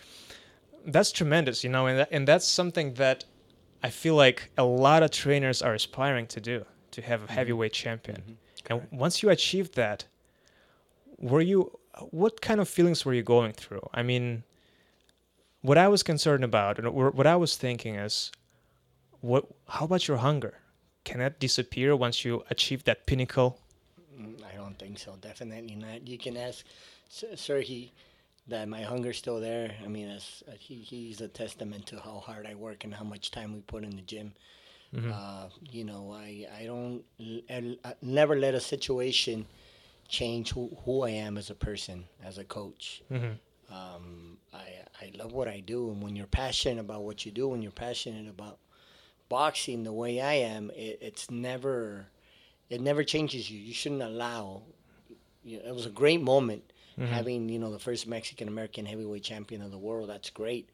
that's 0.86 1.12
tremendous, 1.12 1.62
you 1.64 1.70
know, 1.70 1.86
and 1.86 1.98
that, 2.00 2.08
and 2.10 2.26
that's 2.26 2.46
something 2.46 2.94
that 2.94 3.24
I 3.82 3.90
feel 3.90 4.14
like 4.14 4.50
a 4.56 4.64
lot 4.64 5.02
of 5.02 5.10
trainers 5.10 5.60
are 5.62 5.74
aspiring 5.74 6.26
to 6.28 6.40
do 6.40 6.64
to 6.92 7.02
have 7.02 7.22
a 7.22 7.24
mm-hmm. 7.24 7.34
heavyweight 7.34 7.72
champion. 7.72 8.22
Mm-hmm. 8.22 8.72
And 8.72 8.86
once 8.90 9.22
you 9.22 9.30
achieved 9.30 9.74
that, 9.74 10.04
were 11.18 11.40
you 11.40 11.78
what 12.10 12.40
kind 12.40 12.60
of 12.60 12.68
feelings 12.68 13.04
were 13.04 13.12
you 13.12 13.22
going 13.22 13.52
through? 13.52 13.86
I 13.92 14.02
mean, 14.02 14.44
what 15.60 15.78
I 15.78 15.88
was 15.88 16.02
concerned 16.02 16.44
about 16.44 16.78
and 16.78 16.92
what 16.94 17.26
I 17.26 17.36
was 17.36 17.56
thinking 17.56 17.96
is 17.96 18.30
what 19.20 19.46
how 19.68 19.84
about 19.84 20.08
your 20.08 20.18
hunger? 20.18 20.54
Can 21.04 21.18
that 21.18 21.40
disappear 21.40 21.96
once 21.96 22.24
you 22.24 22.44
achieve 22.50 22.84
that 22.84 23.06
pinnacle? 23.06 23.58
Mm, 24.16 24.40
I 24.44 24.56
don't 24.56 24.78
think 24.78 24.98
so. 24.98 25.16
Definitely 25.20 25.74
not. 25.74 26.06
You 26.06 26.18
can 26.18 26.36
ask 26.36 26.64
Serhiy 27.10 27.90
that 28.48 28.68
my 28.68 28.82
hunger's 28.82 29.18
still 29.18 29.40
there. 29.40 29.74
I 29.84 29.88
mean, 29.88 30.08
as, 30.08 30.42
uh, 30.48 30.52
he, 30.58 30.76
he's 30.76 31.20
a 31.20 31.28
testament 31.28 31.86
to 31.86 32.00
how 32.00 32.18
hard 32.18 32.46
I 32.46 32.54
work 32.54 32.84
and 32.84 32.92
how 32.92 33.04
much 33.04 33.30
time 33.30 33.54
we 33.54 33.60
put 33.60 33.84
in 33.84 33.96
the 33.96 34.02
gym. 34.02 34.32
Mm-hmm. 34.94 35.12
Uh, 35.14 35.48
you 35.70 35.84
know, 35.84 36.12
I, 36.12 36.46
I 36.58 36.64
don't 36.64 37.02
I 37.48 37.94
never 38.02 38.36
let 38.36 38.54
a 38.54 38.60
situation 38.60 39.46
change 40.08 40.52
who, 40.52 40.76
who 40.84 41.02
I 41.02 41.10
am 41.10 41.38
as 41.38 41.48
a 41.50 41.54
person, 41.54 42.04
as 42.22 42.36
a 42.36 42.44
coach. 42.44 43.02
Mm-hmm. 43.10 43.74
Um, 43.74 44.36
I, 44.52 44.66
I 45.00 45.12
love 45.16 45.32
what 45.32 45.48
I 45.48 45.60
do. 45.60 45.90
And 45.90 46.02
when 46.02 46.14
you're 46.14 46.26
passionate 46.26 46.80
about 46.80 47.04
what 47.04 47.24
you 47.24 47.32
do, 47.32 47.48
when 47.48 47.62
you're 47.62 47.72
passionate 47.72 48.28
about 48.28 48.58
boxing 49.30 49.84
the 49.84 49.92
way 49.92 50.20
I 50.20 50.34
am, 50.34 50.70
it, 50.74 50.98
it's 51.00 51.30
never, 51.30 52.06
it 52.68 52.82
never 52.82 53.02
changes 53.02 53.50
you. 53.50 53.58
You 53.58 53.72
shouldn't 53.72 54.02
allow, 54.02 54.62
you 55.42 55.58
know, 55.58 55.68
it 55.68 55.74
was 55.74 55.86
a 55.86 55.90
great 55.90 56.20
moment 56.20 56.71
mm-hmm. 56.98 57.12
having 57.12 57.48
you 57.48 57.58
know 57.58 57.70
the 57.70 57.78
first 57.78 58.06
Mexican 58.06 58.48
American 58.48 58.86
heavyweight 58.86 59.22
champion 59.22 59.62
of 59.62 59.70
the 59.70 59.78
world. 59.78 60.08
That's 60.08 60.30
great, 60.30 60.68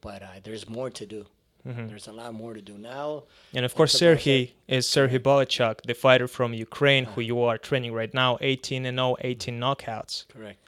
but 0.00 0.22
uh, 0.22 0.40
there's 0.42 0.68
more 0.68 0.90
to 0.90 1.06
do. 1.06 1.26
Mm-hmm. 1.66 1.86
There's 1.86 2.08
a 2.08 2.12
lot 2.12 2.34
more 2.34 2.52
to 2.52 2.60
do 2.60 2.76
now. 2.76 3.24
And 3.54 3.64
of 3.64 3.74
course, 3.74 3.92
Sergey 3.92 4.52
is 4.68 4.86
Sergey 4.86 5.18
Bohachuk, 5.18 5.80
the 5.82 5.94
fighter 5.94 6.28
from 6.28 6.52
Ukraine, 6.52 7.06
who 7.06 7.22
you 7.22 7.40
are 7.40 7.56
training 7.56 7.94
right 7.94 8.12
now, 8.12 8.36
18 8.42 8.84
and 8.84 8.98
0, 8.98 9.16
18 9.20 9.58
knockouts. 9.58 10.28
Correct. 10.28 10.58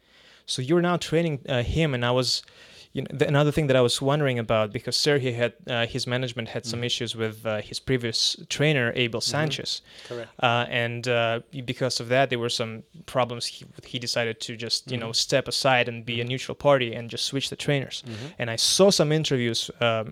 So 0.46 0.62
you're 0.62 0.80
now 0.80 0.96
training 0.96 1.40
uh, 1.48 1.62
him, 1.62 1.92
and 1.92 2.04
I 2.04 2.12
was, 2.12 2.42
you 2.96 3.02
know, 3.02 3.08
the, 3.20 3.26
another 3.28 3.52
thing 3.56 3.66
that 3.68 3.76
I 3.76 3.82
was 3.88 3.96
wondering 4.10 4.38
about 4.46 4.66
because 4.72 4.96
Sergey 5.06 5.32
had 5.42 5.52
uh, 5.68 5.86
his 5.94 6.06
management 6.06 6.48
had 6.54 6.64
some 6.64 6.80
Mhm. 6.80 6.86
issues 6.90 7.10
with 7.22 7.36
uh, 7.44 7.60
his 7.70 7.78
previous 7.88 8.18
trainer 8.48 8.86
Abel 9.04 9.20
Mhm. 9.20 9.30
Sanchez, 9.34 9.70
Correct. 10.08 10.30
uh, 10.48 10.64
and 10.84 11.02
uh, 11.06 11.40
because 11.72 11.96
of 12.02 12.06
that, 12.14 12.24
there 12.30 12.38
were 12.46 12.54
some 12.62 12.72
problems. 13.14 13.44
He, 13.54 13.60
he 13.92 13.98
decided 14.06 14.36
to 14.46 14.52
just 14.66 14.80
you 14.92 14.98
know 15.02 15.10
Mhm. 15.10 15.16
step 15.26 15.46
aside 15.54 15.86
and 15.90 15.96
be 16.12 16.16
a 16.20 16.24
Mhm. 16.24 16.28
neutral 16.32 16.56
party 16.68 16.88
and 16.96 17.10
just 17.14 17.24
switch 17.30 17.46
the 17.50 17.56
trainers. 17.66 17.96
And 18.40 18.46
I 18.50 18.56
saw 18.56 18.90
some 18.90 19.10
interviews 19.20 19.70
um, 19.80 20.06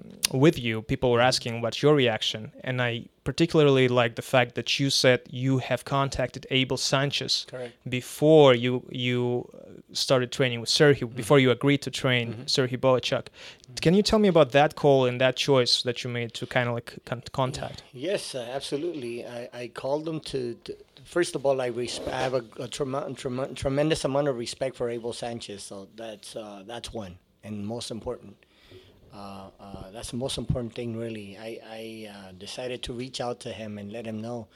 with 0.44 0.56
you. 0.66 0.82
People 0.92 1.08
were 1.14 1.24
asking 1.30 1.52
what's 1.62 1.80
your 1.84 1.94
reaction, 2.04 2.52
and 2.68 2.76
I 2.90 2.92
particularly 3.24 3.88
like 3.88 4.14
the 4.16 4.22
fact 4.22 4.54
that 4.54 4.78
you 4.78 4.90
said 4.90 5.20
you 5.30 5.58
have 5.58 5.84
contacted 5.84 6.46
Abel 6.50 6.76
Sanchez 6.76 7.46
Correct. 7.50 7.72
before 7.88 8.54
you 8.54 8.86
you 8.90 9.48
uh, 9.54 9.70
started 9.92 10.30
training 10.30 10.60
with 10.60 10.68
Sergey, 10.68 11.04
before 11.06 11.38
you 11.38 11.50
agreed 11.50 11.80
to 11.82 11.90
train 11.90 12.34
Mhm. 12.34 12.50
Sergey 12.50 12.76
Bohachuk. 12.76 13.26
Can 13.80 13.94
you 13.94 14.02
tell 14.02 14.18
me 14.18 14.28
about 14.28 14.52
that 14.52 14.74
call 14.76 15.06
and 15.06 15.20
that 15.20 15.36
choice 15.36 15.82
that 15.82 16.04
you 16.04 16.10
made 16.10 16.34
to 16.34 16.46
kind 16.46 16.68
of 16.68 16.74
like 16.74 16.92
con- 17.06 17.22
contact? 17.32 17.82
Yes, 17.92 18.34
uh, 18.34 18.46
absolutely. 18.54 19.26
I, 19.26 19.48
I 19.62 19.68
called 19.68 20.04
them 20.04 20.20
to, 20.20 20.54
to. 20.64 20.76
First 21.04 21.34
of 21.34 21.44
all, 21.46 21.60
I, 21.60 21.70
resp- 21.70 22.08
I 22.08 22.20
have 22.22 22.34
a, 22.34 22.44
a 22.58 22.68
trem- 22.68 23.14
trem- 23.14 23.54
tremendous 23.54 24.04
amount 24.04 24.28
of 24.28 24.36
respect 24.38 24.74
for 24.76 24.88
Abel 24.90 25.12
Sanchez, 25.12 25.62
so 25.62 25.88
that's 25.96 26.36
uh, 26.36 26.62
that's 26.66 26.92
one 26.92 27.18
and 27.42 27.66
most 27.66 27.90
important. 27.90 28.36
Uh, 29.14 29.50
uh, 29.60 29.90
that's 29.92 30.10
the 30.10 30.16
most 30.16 30.38
important 30.38 30.74
thing, 30.74 30.96
really. 30.96 31.38
I, 31.38 31.60
I 31.70 32.10
uh, 32.10 32.32
decided 32.32 32.82
to 32.84 32.92
reach 32.92 33.20
out 33.20 33.38
to 33.40 33.52
him 33.52 33.78
and 33.78 33.92
let 33.92 34.06
him 34.06 34.20
know 34.20 34.48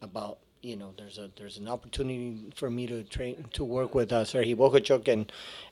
about 0.00 0.38
you 0.62 0.76
know 0.76 0.92
there's 0.96 1.18
a 1.18 1.30
there's 1.36 1.58
an 1.58 1.68
opportunity 1.68 2.50
for 2.54 2.70
me 2.70 2.86
to 2.86 3.02
train 3.04 3.44
to 3.52 3.64
work 3.64 3.94
with 3.94 4.12
uh, 4.12 4.24
Sergey 4.24 4.54
Bohachuk, 4.54 5.06
and 5.06 5.30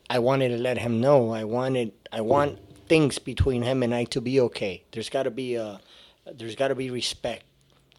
I 0.08 0.18
wanted 0.20 0.50
to 0.50 0.58
let 0.58 0.78
him 0.78 1.00
know 1.00 1.30
I 1.32 1.44
wanted 1.44 1.92
I 2.12 2.20
want 2.20 2.58
things 2.88 3.18
between 3.18 3.62
him 3.62 3.82
and 3.82 3.94
I 3.94 4.04
to 4.04 4.20
be 4.20 4.40
okay. 4.40 4.84
There's 4.92 5.08
got 5.08 5.24
to 5.24 5.30
be 5.30 5.56
a 5.56 5.80
there's 6.32 6.54
got 6.54 6.68
to 6.68 6.74
be 6.76 6.90
respect, 6.90 7.44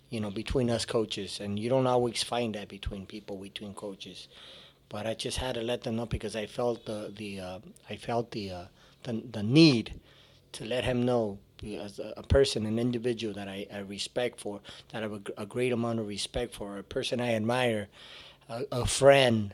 you 0.09 0.21
know, 0.21 0.31
between 0.31 0.69
us 0.69 0.85
coaches, 0.85 1.39
and 1.41 1.59
you 1.59 1.69
don't 1.69 1.87
always 1.87 2.23
find 2.23 2.55
that 2.55 2.69
between 2.69 3.05
people 3.05 3.37
between 3.37 3.73
coaches. 3.73 4.29
But 4.87 5.07
I 5.07 5.13
just 5.13 5.37
had 5.37 5.55
to 5.55 5.61
let 5.61 5.83
them 5.83 5.95
know 5.97 6.05
because 6.05 6.35
I 6.35 6.45
felt 6.45 6.85
the 6.85 7.13
the 7.15 7.39
uh, 7.39 7.59
I 7.89 7.97
felt 7.97 8.31
the, 8.31 8.51
uh, 8.51 8.65
the 9.03 9.23
the 9.31 9.43
need 9.43 9.99
to 10.53 10.65
let 10.65 10.83
him 10.83 11.03
know 11.03 11.39
as 11.79 11.99
a, 11.99 12.13
a 12.17 12.23
person, 12.23 12.65
an 12.65 12.79
individual 12.79 13.33
that 13.33 13.47
I, 13.47 13.67
I 13.73 13.79
respect 13.79 14.39
for, 14.39 14.59
that 14.91 14.99
I 14.99 15.01
have 15.01 15.13
a, 15.13 15.41
a 15.41 15.45
great 15.45 15.71
amount 15.71 15.99
of 15.99 16.07
respect 16.07 16.55
for, 16.55 16.77
a 16.77 16.83
person 16.83 17.21
I 17.21 17.33
admire, 17.33 17.87
a, 18.49 18.63
a 18.71 18.85
friend, 18.85 19.53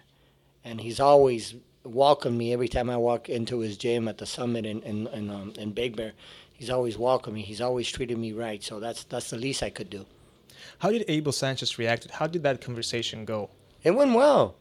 and 0.63 0.81
he's 0.81 0.99
always 0.99 1.55
welcomed 1.83 2.37
me 2.37 2.53
every 2.53 2.67
time 2.67 2.89
I 2.89 2.97
walk 2.97 3.29
into 3.29 3.59
his 3.59 3.77
gym 3.77 4.07
at 4.07 4.17
the 4.17 4.25
summit 4.25 4.65
in 4.65 4.81
in 4.81 5.07
in, 5.07 5.29
um, 5.29 5.53
in 5.57 5.71
Big 5.71 5.95
Bear. 5.95 6.13
He's 6.53 6.69
always 6.69 6.97
welcomed 6.97 7.35
me. 7.35 7.43
He's 7.43 7.61
always 7.61 7.89
treated 7.89 8.17
me 8.17 8.33
right. 8.33 8.63
So 8.63 8.79
that's 8.79 9.03
that's 9.03 9.29
the 9.29 9.37
least 9.37 9.63
I 9.63 9.69
could 9.69 9.89
do. 9.89 10.05
How 10.79 10.91
did 10.91 11.05
Abel 11.07 11.31
Sanchez 11.31 11.77
react? 11.77 12.09
How 12.11 12.27
did 12.27 12.43
that 12.43 12.61
conversation 12.61 13.25
go? 13.25 13.49
It 13.83 13.91
went 13.91 14.13
well. 14.13 14.55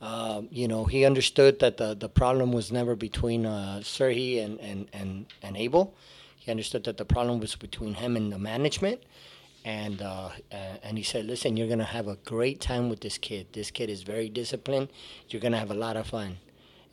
Um, 0.00 0.48
you 0.50 0.68
know, 0.68 0.84
he 0.84 1.04
understood 1.04 1.58
that 1.58 1.76
the, 1.76 1.94
the 1.94 2.08
problem 2.08 2.52
was 2.52 2.70
never 2.70 2.94
between 2.94 3.44
uh, 3.44 3.80
Serhi 3.82 4.44
and, 4.44 4.60
and, 4.60 4.86
and, 4.92 5.26
and 5.42 5.56
Abel. 5.56 5.94
He 6.36 6.50
understood 6.50 6.84
that 6.84 6.96
the 6.96 7.04
problem 7.04 7.40
was 7.40 7.56
between 7.56 7.94
him 7.94 8.16
and 8.16 8.32
the 8.32 8.38
management. 8.38 9.02
And, 9.64 10.00
uh, 10.00 10.30
uh, 10.52 10.56
and 10.82 10.96
he 10.96 11.02
said, 11.02 11.26
listen, 11.26 11.56
you're 11.56 11.66
going 11.66 11.80
to 11.80 11.84
have 11.84 12.06
a 12.06 12.16
great 12.24 12.60
time 12.60 12.88
with 12.88 13.00
this 13.00 13.18
kid. 13.18 13.48
This 13.52 13.70
kid 13.70 13.90
is 13.90 14.02
very 14.02 14.28
disciplined. 14.28 14.88
You're 15.28 15.42
going 15.42 15.52
to 15.52 15.58
have 15.58 15.70
a 15.70 15.74
lot 15.74 15.96
of 15.96 16.06
fun. 16.06 16.38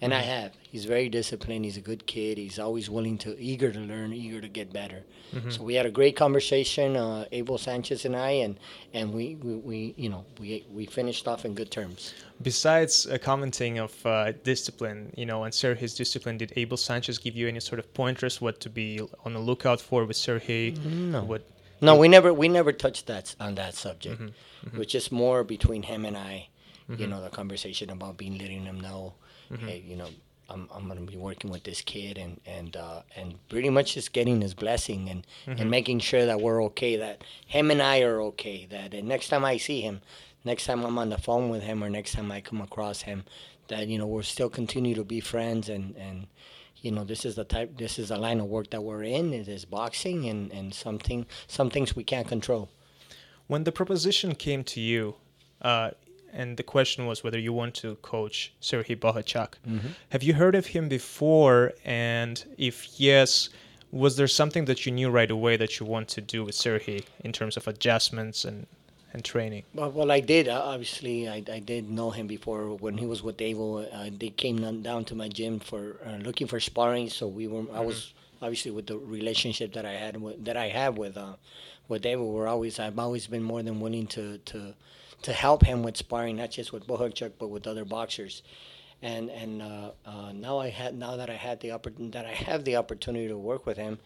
And 0.02 0.14
I 0.14 0.22
have. 0.22 0.52
He's 0.70 0.86
very 0.86 1.10
disciplined. 1.10 1.66
He's 1.66 1.78
a 1.78 1.82
good 1.82 2.06
kid. 2.06 2.38
He's 2.38 2.60
always 2.60 2.90
willing 2.90 3.18
to, 3.20 3.40
eager 3.40 3.72
to 3.72 3.80
learn, 3.80 4.12
eager 4.14 4.42
to 4.42 4.48
get 4.48 4.74
better. 4.74 5.04
So 5.50 5.64
we 5.64 5.74
had 5.74 5.86
a 5.86 5.92
great 5.92 6.16
conversation, 6.16 6.96
uh, 6.96 7.26
Abel 7.34 7.58
Sanchez 7.58 8.06
and 8.06 8.16
I, 8.16 8.30
and, 8.30 8.58
and 8.94 9.14
we, 9.14 9.36
we, 9.36 9.56
we, 9.56 9.94
you 9.98 10.08
know, 10.08 10.24
we, 10.40 10.66
we 10.72 10.86
finished 10.86 11.28
off 11.28 11.44
in 11.44 11.54
good 11.54 11.72
terms. 11.72 12.14
Besides 12.42 13.06
uh, 13.06 13.18
commenting 13.18 13.80
of 13.80 14.06
uh, 14.06 14.32
discipline, 14.44 15.12
you 15.18 15.26
know, 15.26 15.44
and 15.44 15.54
Sergey's 15.54 15.94
discipline, 15.94 16.38
did 16.38 16.54
Abel 16.56 16.78
Sanchez 16.78 17.18
give 17.18 17.36
you 17.36 17.50
any 17.50 17.60
sort 17.60 17.80
of 17.80 17.94
pointers 17.94 18.40
what 18.40 18.62
to 18.62 18.70
be 18.70 19.02
on 19.26 19.34
the 19.34 19.40
lookout 19.40 19.82
for 19.82 20.06
with 20.06 20.16
Sergey? 20.16 20.72
No. 20.72 21.26
What? 21.26 21.42
No, 21.82 21.98
we 21.98 22.08
never 22.08 22.34
we 22.34 22.48
never 22.48 22.72
touched 22.72 23.08
that 23.08 23.36
on 23.38 23.56
that 23.56 23.74
subject. 23.74 24.22
Mm-hmm. 24.22 24.76
It 24.76 24.78
was 24.78 24.88
just 24.88 25.12
more 25.12 25.44
between 25.44 25.84
him 25.84 26.06
and 26.06 26.16
I. 26.16 26.48
You 26.88 27.08
know, 27.08 27.20
the 27.20 27.32
conversation 27.32 27.90
about 27.90 28.16
being 28.16 28.38
letting 28.38 28.64
him 28.64 28.80
know, 28.80 29.16
Mm-hmm. 29.52 29.68
hey, 29.68 29.84
you 29.88 29.96
know, 29.96 30.08
I'm 30.50 30.70
I'm 30.74 30.88
gonna 30.88 31.02
be 31.02 31.18
working 31.18 31.52
with 31.52 31.64
this 31.64 31.82
kid 31.82 32.18
and 32.18 32.40
and 32.46 32.76
uh, 32.76 33.02
and 33.16 33.36
pretty 33.50 33.70
much 33.70 33.94
just 33.96 34.14
getting 34.14 34.42
his 34.42 34.54
blessing 34.54 35.10
and 35.10 35.26
Mm-hmm. 35.48 35.62
and 35.62 35.72
making 35.72 36.00
sure 36.00 36.26
that 36.26 36.42
we're 36.42 36.64
okay, 36.66 36.96
that 36.98 37.24
him 37.46 37.72
and 37.72 37.82
I 37.82 38.02
are 38.02 38.22
okay. 38.22 38.68
That 38.70 38.94
next 39.04 39.30
time 39.30 39.46
I 39.46 39.58
see 39.58 39.82
him, 39.82 40.02
next 40.44 40.66
time 40.66 40.84
I'm 40.84 40.98
on 40.98 41.10
the 41.10 41.18
phone 41.18 41.50
with 41.50 41.64
him, 41.64 41.84
or 41.84 41.90
next 41.90 42.14
time 42.14 42.32
I 42.32 42.42
come 42.42 42.62
across 42.62 43.02
him, 43.04 43.24
that 43.68 43.88
you 43.88 43.98
know 43.98 44.08
we'll 44.08 44.24
still 44.24 44.50
continue 44.50 44.96
to 44.96 45.04
be 45.04 45.20
friends 45.20 45.70
and 45.70 45.96
and 45.98 46.28
you 46.82 46.92
know 46.92 47.04
this 47.04 47.26
is 47.26 47.36
the 47.36 47.44
type 47.44 47.78
this 47.78 47.98
is 47.98 48.10
the 48.10 48.18
line 48.18 48.40
of 48.40 48.46
work 48.48 48.70
that 48.70 48.82
we're 48.84 49.04
in 49.04 49.34
it 49.34 49.48
is 49.48 49.66
boxing 49.66 50.28
and 50.30 50.52
and 50.52 50.74
something 50.74 51.26
some 51.48 51.70
things 51.70 51.96
we 51.96 52.04
can't 52.04 52.28
control 52.28 52.70
When 53.48 53.64
the 53.64 53.72
proposition 53.72 54.36
came 54.36 54.64
to 54.64 54.80
you, 54.82 55.16
uh, 55.62 55.92
and 56.36 56.58
the 56.58 56.64
question 56.64 57.06
was 57.06 57.24
whether 57.24 57.40
you 57.40 57.54
want 57.54 57.74
to 57.76 57.96
coach 58.02 58.52
Sergey 58.60 58.96
Bohachuk, 58.96 59.52
have 60.10 60.22
you 60.24 60.34
heard 60.34 60.56
of 60.56 60.66
him 60.68 60.90
before? 60.90 61.74
And 61.86 62.44
if 62.58 63.00
yes, 63.00 63.50
was 63.92 64.18
there 64.18 64.28
something 64.28 64.66
that 64.66 64.86
you 64.86 64.92
knew 64.92 65.10
right 65.10 65.32
away 65.32 65.56
that 65.58 65.80
you 65.80 65.86
want 65.86 66.08
to 66.10 66.22
do 66.22 66.44
with 66.44 66.56
Sergey 66.56 67.02
in 67.24 67.32
terms 67.32 67.56
of 67.58 67.68
adjustments 67.68 68.44
and, 68.44 68.68
and 69.14 69.24
training? 69.24 69.64
well, 69.74 69.92
well 69.92 70.12
i 70.12 70.20
did 70.20 70.48
uh, 70.50 70.62
obviously 70.74 71.30
I, 71.30 71.38
I 71.60 71.60
did 71.60 71.90
know 71.90 72.10
him 72.12 72.28
before 72.28 72.64
when 72.86 72.98
he 72.98 73.06
was 73.06 73.24
with 73.24 73.38
Davo. 73.38 73.88
Uh, 73.94 74.10
they 74.20 74.30
came 74.30 74.58
down- 74.60 74.82
down 74.82 75.06
to 75.06 75.16
my 75.16 75.30
gym 75.30 75.60
for 75.60 75.84
uh, 76.06 76.18
looking 76.28 76.48
for 76.48 76.60
sparring 76.60 77.10
so 77.10 77.24
we 77.28 77.48
were 77.48 77.64
i 77.74 77.80
was 77.80 78.14
obviously 78.42 78.72
with 78.72 78.88
the 78.88 78.98
relationship 78.98 79.74
that 79.74 79.86
i 79.86 79.94
had 79.94 80.22
with, 80.22 80.44
that 80.44 80.58
i 80.58 80.68
have 80.68 80.98
with 80.98 81.18
uh 81.18 81.34
with 81.88 82.04
Davo, 82.04 82.32
we're 82.32 82.48
always 82.48 82.80
i've 82.80 83.00
always 83.00 83.28
been 83.28 83.44
more 83.44 83.64
than 83.64 83.80
willing 83.80 84.08
to 84.08 84.38
to 84.40 84.74
to 85.22 85.34
help 85.34 85.64
him 85.64 85.82
with 85.82 85.98
sparring 85.98 86.36
not 86.36 86.52
just 86.52 86.72
with 86.72 86.86
Bohachuk, 86.86 87.32
but 87.40 87.50
with 87.50 87.66
other 87.66 87.86
boxers 87.86 88.44
and 89.02 89.30
and 89.30 89.62
uh, 89.62 89.92
uh, 90.06 90.32
now 90.34 90.60
I 90.60 90.70
had 90.70 90.98
now 90.98 91.18
that 91.18 91.30
I 91.30 91.36
had 91.36 91.60
the 91.60 91.70
oppor- 91.70 92.12
that 92.12 92.26
I 92.26 92.34
have 92.34 92.64
the 92.64 92.76
opportunity 92.78 93.28
to 93.28 93.38
work 93.38 93.66
with 93.66 93.78
him, 93.78 94.00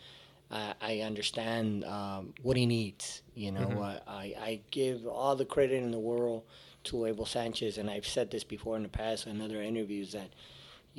I, 0.51 0.73
I 0.81 0.99
understand 0.99 1.85
um, 1.85 2.33
what 2.41 2.57
he 2.57 2.65
needs. 2.65 3.21
You 3.35 3.51
know, 3.51 3.81
uh, 3.81 3.99
I 4.07 4.33
I 4.39 4.61
give 4.71 5.05
all 5.07 5.35
the 5.35 5.45
credit 5.45 5.81
in 5.81 5.91
the 5.91 5.99
world 5.99 6.43
to 6.85 7.05
Abel 7.05 7.25
Sanchez, 7.25 7.77
and 7.77 7.89
I've 7.89 8.07
said 8.07 8.31
this 8.31 8.43
before 8.43 8.75
in 8.75 8.83
the 8.83 8.89
past 8.89 9.27
in 9.27 9.41
other 9.41 9.61
interviews 9.61 10.11
that. 10.13 10.29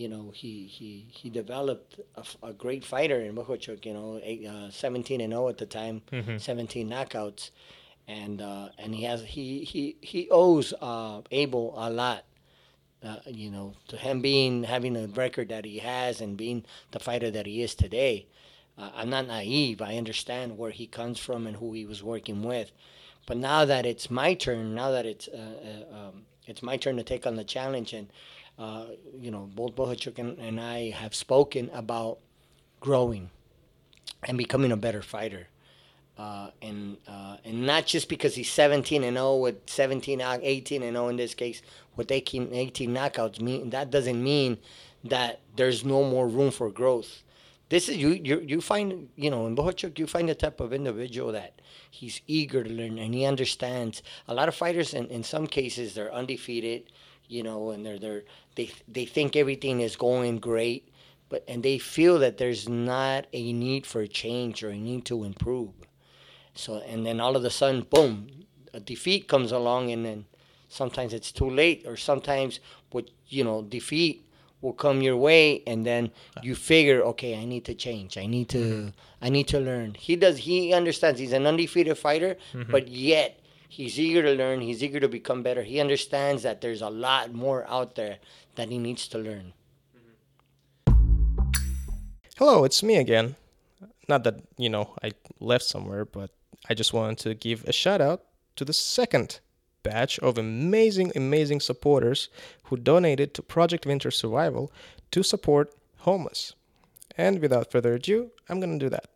You 0.01 0.09
know, 0.09 0.33
he, 0.35 0.67
he, 0.67 1.07
he 1.11 1.29
developed 1.29 2.01
a 2.43 2.53
great 2.53 2.85
fighter 2.85 3.21
in 3.21 3.35
Bohachuk, 3.35 3.85
you 3.85 3.93
know, 3.93 4.21
eight, 4.23 4.47
uh, 4.47 4.71
17 4.71 5.21
and 5.21 5.33
0 5.33 5.49
at 5.49 5.59
the 5.59 5.67
time, 5.67 6.03
17 6.39 6.89
knockouts. 6.89 7.51
And 8.09 8.41
uh, 8.43 8.71
and 8.79 8.93
he 8.93 9.05
has 9.05 9.23
he 9.23 9.63
he, 9.63 9.97
he 10.01 10.29
owes 10.31 10.75
uh, 10.81 11.21
Abel 11.31 11.75
a 11.77 11.91
lot 11.91 12.25
uh, 13.03 13.17
you 13.27 13.51
know, 13.51 13.75
to 13.89 13.97
him 13.97 14.21
being 14.21 14.65
having 14.65 14.93
the 14.93 15.09
record 15.09 15.49
that 15.49 15.65
he 15.65 15.79
has 15.79 16.21
and 16.21 16.37
being 16.37 16.65
the 16.91 16.99
fighter 16.99 17.31
that 17.31 17.47
he 17.47 17.63
is 17.63 17.75
today, 17.75 18.27
uh, 18.77 18.91
I'm 18.95 19.11
not 19.11 19.27
naive. 19.27 19.81
I 19.81 19.97
understand 19.97 20.59
where 20.59 20.71
he 20.71 20.87
comes 20.87 21.19
from 21.19 21.47
and 21.47 21.57
who 21.57 21.73
he 21.73 21.87
was 21.87 22.03
working 22.03 22.43
with. 22.43 22.73
But 23.27 23.37
now 23.37 23.65
that 23.65 23.87
it's 23.87 24.11
my 24.11 24.35
turn, 24.35 24.75
now 24.75 24.91
that 24.91 25.07
it's 25.07 25.29
uh, 25.29 25.85
um, 25.93 26.27
it's 26.51 26.63
my 26.63 26.77
turn 26.77 26.97
to 26.97 27.03
take 27.03 27.27
on 27.27 27.37
the 27.37 27.45
challenge, 27.45 27.93
and 27.93 28.09
uh, 28.59 28.87
you 29.19 29.31
know, 29.31 29.49
both 29.55 29.75
Bohachuk 29.75 30.19
and, 30.19 30.39
and 30.39 30.61
I 30.61 30.91
have 30.91 31.15
spoken 31.15 31.71
about 31.73 32.19
growing 32.81 33.31
and 34.25 34.37
becoming 34.37 34.73
a 34.73 34.77
better 34.77 35.03
fighter. 35.03 35.49
Uh, 36.19 36.51
and 36.61 36.99
uh, 37.09 37.39
and 37.45 37.65
not 37.65 37.87
just 37.87 38.11
because 38.11 38.35
he's 38.35 38.51
17 38.51 39.03
and 39.05 39.17
0 39.17 39.37
with 39.37 39.57
17 39.71 40.21
18 40.21 40.83
and 40.83 40.95
0 40.95 41.09
in 41.09 41.17
this 41.17 41.33
case 41.33 41.63
with 41.97 42.11
18, 42.11 42.53
18 42.53 42.91
knockouts 42.91 43.41
mean 43.41 43.71
that 43.71 43.91
doesn't 43.91 44.23
mean 44.23 44.59
that 45.03 45.41
there's 45.57 45.83
no 45.83 46.05
more 46.05 46.29
room 46.29 46.51
for 46.51 46.71
growth. 46.71 47.23
This 47.71 47.89
is 47.89 47.97
you 47.99 48.11
you 48.11 48.41
you 48.41 48.61
find 48.61 49.09
you 49.15 49.31
know 49.31 49.47
in 49.47 49.55
Bohachuk 49.55 49.97
you 49.97 50.09
find 50.09 50.29
the 50.29 50.35
type 50.35 50.59
of 50.61 50.73
individual 50.73 51.31
that 51.33 51.63
he's 51.89 52.21
eager 52.27 52.65
to 52.65 52.71
learn 52.71 52.99
and 52.99 53.15
he 53.15 53.25
understands. 53.25 54.03
A 54.27 54.35
lot 54.35 54.49
of 54.49 54.57
fighters 54.57 54.93
in, 54.93 55.07
in 55.07 55.23
some 55.23 55.47
cases 55.47 55.95
they're 55.95 56.13
undefeated, 56.13 56.91
you 57.29 57.45
know, 57.45 57.71
and 57.71 57.87
they're 57.87 57.99
they're 57.99 58.25
they 58.57 58.73
they 58.89 59.07
think 59.07 59.37
everything 59.37 59.81
is 59.81 59.95
going 59.95 60.39
great, 60.39 60.93
but 61.29 61.45
and 61.47 61.63
they 61.63 61.79
feel 61.79 62.19
that 62.19 62.39
there's 62.39 62.69
not 62.69 63.29
a 63.33 63.53
need 63.53 63.87
for 63.87 64.01
a 64.01 64.09
change 64.09 64.65
or 64.65 64.71
a 64.71 64.77
need 64.77 65.05
to 65.05 65.23
improve. 65.23 65.71
So 66.55 66.79
and 66.79 67.07
then 67.07 67.21
all 67.21 67.37
of 67.37 67.45
a 67.45 67.51
sudden, 67.51 67.83
boom, 67.83 68.47
a 68.75 68.81
defeat 68.81 69.29
comes 69.29 69.53
along, 69.53 69.93
and 69.93 70.05
then 70.05 70.25
sometimes 70.69 71.15
it's 71.15 71.31
too 71.31 71.49
late, 71.49 71.87
or 71.87 71.97
sometimes 71.97 72.59
with 72.93 73.07
you 73.29 73.45
know 73.45 73.63
defeat 73.63 74.27
will 74.61 74.73
come 74.75 75.01
your 75.03 75.17
way, 75.17 75.63
and 75.67 75.87
then 75.87 76.11
you 76.43 76.55
figure, 76.55 77.03
okay, 77.03 77.39
I 77.41 77.45
need 77.45 77.65
to 77.65 77.75
change. 77.75 78.19
I 78.19 78.27
need 78.27 78.49
to. 78.51 78.59
Mm-hmm. 78.59 78.89
I 79.23 79.29
need 79.31 79.49
to 79.49 79.61
learn. 79.61 79.95
He 79.95 80.17
does. 80.17 80.39
He 80.39 80.73
understands. 80.75 81.19
He's 81.21 81.33
an 81.33 81.47
undefeated 81.47 81.97
fighter, 81.99 82.37
Mm-hmm. 82.53 82.71
but 82.71 82.89
yet 82.89 83.41
he's 83.69 83.99
eager 83.99 84.23
to 84.23 84.33
learn. 84.33 84.61
He's 84.61 84.83
eager 84.83 85.01
to 85.01 85.09
become 85.09 85.43
better. 85.43 85.63
He 85.63 85.81
understands 85.81 86.43
that 86.43 86.61
there's 86.61 86.83
a 86.83 86.91
lot 86.91 87.33
more 87.33 87.67
out 87.69 87.95
there 87.95 88.19
that 88.57 88.69
he 88.69 88.79
needs 88.79 89.09
to 89.09 89.19
learn. 89.19 89.53
Hello, 92.37 92.65
it's 92.65 92.83
me 92.83 92.97
again. 92.97 93.37
Not 94.09 94.25
that, 94.25 94.41
you 94.57 94.69
know, 94.69 94.95
I 95.03 95.13
left 95.41 95.65
somewhere, 95.65 96.05
but 96.05 96.31
I 96.69 96.75
just 96.75 96.93
wanted 96.93 97.19
to 97.19 97.35
give 97.35 97.65
a 97.69 97.73
shout 97.73 98.01
out 98.01 98.23
to 98.57 98.65
the 98.65 98.73
second 98.73 99.41
batch 99.83 100.19
of 100.21 100.39
amazing, 100.39 101.13
amazing 101.15 101.61
supporters 101.61 102.29
who 102.65 102.77
donated 102.77 103.35
to 103.35 103.43
Project 103.43 103.87
Winter 103.87 104.11
Survival 104.11 104.73
to 105.11 105.23
support 105.23 105.75
homeless. 105.99 106.55
And 107.17 107.41
without 107.41 107.71
further 107.71 107.95
ado, 107.95 108.31
I'm 108.49 108.61
going 108.61 108.79
to 108.79 108.85
do 108.85 108.91
that. 108.91 109.07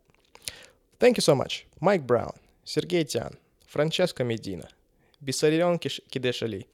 Thank 0.99 1.17
you 1.17 1.21
so 1.21 1.35
much. 1.35 1.65
Mike 1.81 2.07
Brown, 2.07 2.33
Sergey 2.63 3.03
Tian, 3.03 3.37
Francesca 3.65 4.23
Medina, 4.23 4.67
Bissarion 5.23 5.79
Kideshali, 5.79 6.65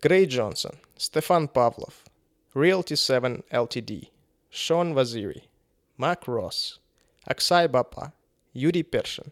Gray 0.00 0.26
Johnson, 0.26 0.76
Stefan 0.96 1.48
Pavlov, 1.48 2.02
Realty 2.54 2.96
7 2.96 3.42
Ltd, 3.52 4.08
Sean 4.50 4.94
Vaziri, 4.94 5.42
Mac 5.96 6.26
Ross, 6.26 6.78
Aksai 7.28 7.70
Bapa, 7.70 8.12
Yuri 8.52 8.82
Pershin, 8.82 9.30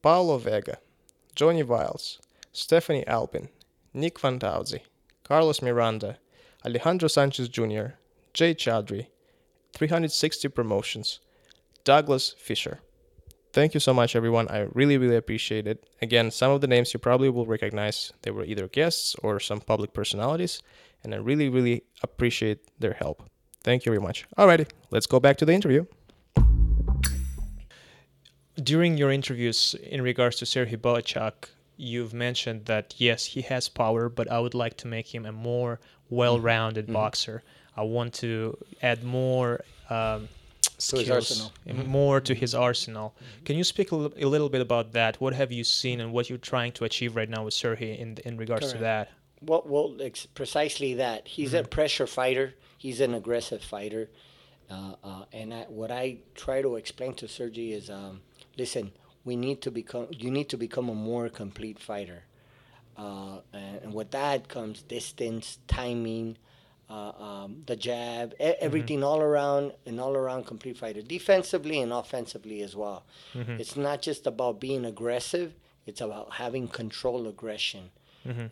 Paulo 0.00 0.38
Vega, 0.38 0.78
Johnny 1.34 1.62
Viles, 1.62 2.18
Stephanie 2.52 3.06
Alpin, 3.06 3.48
Nick 3.94 4.20
Van 4.20 4.38
Fantauzi, 4.38 4.80
Carlos 5.24 5.62
Miranda, 5.62 6.18
Alejandro 6.66 7.08
Sanchez 7.08 7.48
Jr., 7.48 7.94
Jay 8.34 8.54
Chaudhry, 8.54 9.06
360 9.74 10.48
Promotions, 10.48 11.20
Douglas 11.84 12.34
Fisher. 12.38 12.80
Thank 13.54 13.72
you 13.72 13.80
so 13.80 13.94
much, 13.94 14.14
everyone. 14.14 14.48
I 14.48 14.68
really, 14.72 14.98
really 14.98 15.16
appreciate 15.16 15.66
it. 15.66 15.86
Again, 16.02 16.30
some 16.30 16.50
of 16.50 16.60
the 16.60 16.66
names 16.66 16.92
you 16.92 17.00
probably 17.00 17.30
will 17.30 17.46
recognize. 17.46 18.12
They 18.22 18.30
were 18.30 18.44
either 18.44 18.68
guests 18.68 19.16
or 19.22 19.40
some 19.40 19.60
public 19.60 19.94
personalities, 19.94 20.62
and 21.02 21.14
I 21.14 21.18
really, 21.18 21.48
really 21.48 21.84
appreciate 22.02 22.60
their 22.78 22.92
help. 22.92 23.22
Thank 23.64 23.86
you 23.86 23.92
very 23.92 24.02
much. 24.02 24.26
Alrighty, 24.36 24.70
let's 24.90 25.06
go 25.06 25.20
back 25.20 25.38
to 25.38 25.46
the 25.46 25.52
interview. 25.52 25.86
During 28.62 28.98
your 28.98 29.10
interviews 29.10 29.74
in 29.82 30.02
regards 30.02 30.36
to 30.36 30.44
Serhii 30.44 30.76
Bohachuk, 30.76 31.48
you've 31.76 32.12
mentioned 32.14 32.66
that 32.66 32.94
yes, 32.98 33.24
he 33.26 33.42
has 33.42 33.68
power, 33.68 34.08
but 34.08 34.30
I 34.30 34.38
would 34.38 34.54
like 34.54 34.76
to 34.78 34.86
make 34.86 35.14
him 35.14 35.26
a 35.26 35.32
more 35.32 35.80
well-rounded 36.10 36.92
boxer. 36.92 37.42
I 37.76 37.82
want 37.82 38.14
to 38.14 38.58
add 38.82 39.02
more 39.02 39.64
um, 39.88 40.28
To 40.88 40.96
his 40.96 41.06
skills, 41.06 41.10
arsenal. 41.10 41.86
more 41.86 42.20
to 42.20 42.34
his 42.34 42.54
arsenal. 42.54 43.14
Can 43.44 43.56
you 43.56 43.64
speak 43.64 43.92
a 43.92 43.96
little 43.96 44.48
bit 44.48 44.60
about 44.60 44.92
that? 44.92 45.20
What 45.20 45.32
have 45.34 45.50
you 45.52 45.64
seen 45.64 46.00
and 46.00 46.12
what 46.12 46.28
you're 46.28 46.38
trying 46.38 46.72
to 46.72 46.84
achieve 46.84 47.16
right 47.16 47.28
now 47.28 47.44
with 47.44 47.54
Serhii 47.54 47.98
in 47.98 48.18
in 48.24 48.36
regards 48.36 48.72
to 48.72 48.78
that? 48.78 49.10
Well, 49.40 49.62
well, 49.66 49.96
it's 50.00 50.26
precisely 50.26 50.94
that. 50.94 51.26
He's 51.26 51.52
a 51.54 51.64
pressure 51.64 52.06
fighter. 52.06 52.54
He's 52.78 53.00
an 53.00 53.14
aggressive 53.14 53.62
fighter. 53.62 54.10
Uh, 54.70 54.94
uh, 55.02 55.24
and 55.32 55.52
I, 55.52 55.62
what 55.68 55.90
I 55.90 56.18
try 56.34 56.62
to 56.62 56.76
explain 56.76 57.14
to 57.14 57.28
Sergi 57.28 57.72
is, 57.72 57.90
um, 57.90 58.20
listen, 58.56 58.92
we 59.24 59.36
need 59.36 59.60
to 59.62 59.70
become. 59.70 60.06
You 60.10 60.30
need 60.30 60.48
to 60.50 60.56
become 60.56 60.88
a 60.88 60.94
more 60.94 61.28
complete 61.28 61.78
fighter. 61.78 62.24
Uh, 62.96 63.38
and, 63.52 63.76
and 63.84 63.94
with 63.94 64.10
that 64.10 64.48
comes 64.48 64.82
distance, 64.82 65.58
timing, 65.66 66.36
uh, 66.90 67.12
um, 67.18 67.62
the 67.66 67.74
jab, 67.74 68.34
e- 68.34 68.54
everything 68.60 69.02
all 69.02 69.20
around, 69.20 69.72
an 69.86 69.98
all 69.98 70.14
around 70.14 70.44
complete 70.46 70.76
fighter, 70.76 71.00
defensively 71.00 71.80
and 71.80 71.90
offensively 71.92 72.60
as 72.62 72.76
well. 72.76 73.04
It's 73.34 73.76
not 73.76 74.02
just 74.02 74.26
about 74.26 74.60
being 74.60 74.84
aggressive; 74.84 75.54
it's 75.86 76.00
about 76.02 76.34
having 76.34 76.68
control 76.68 77.26
aggression. 77.26 77.90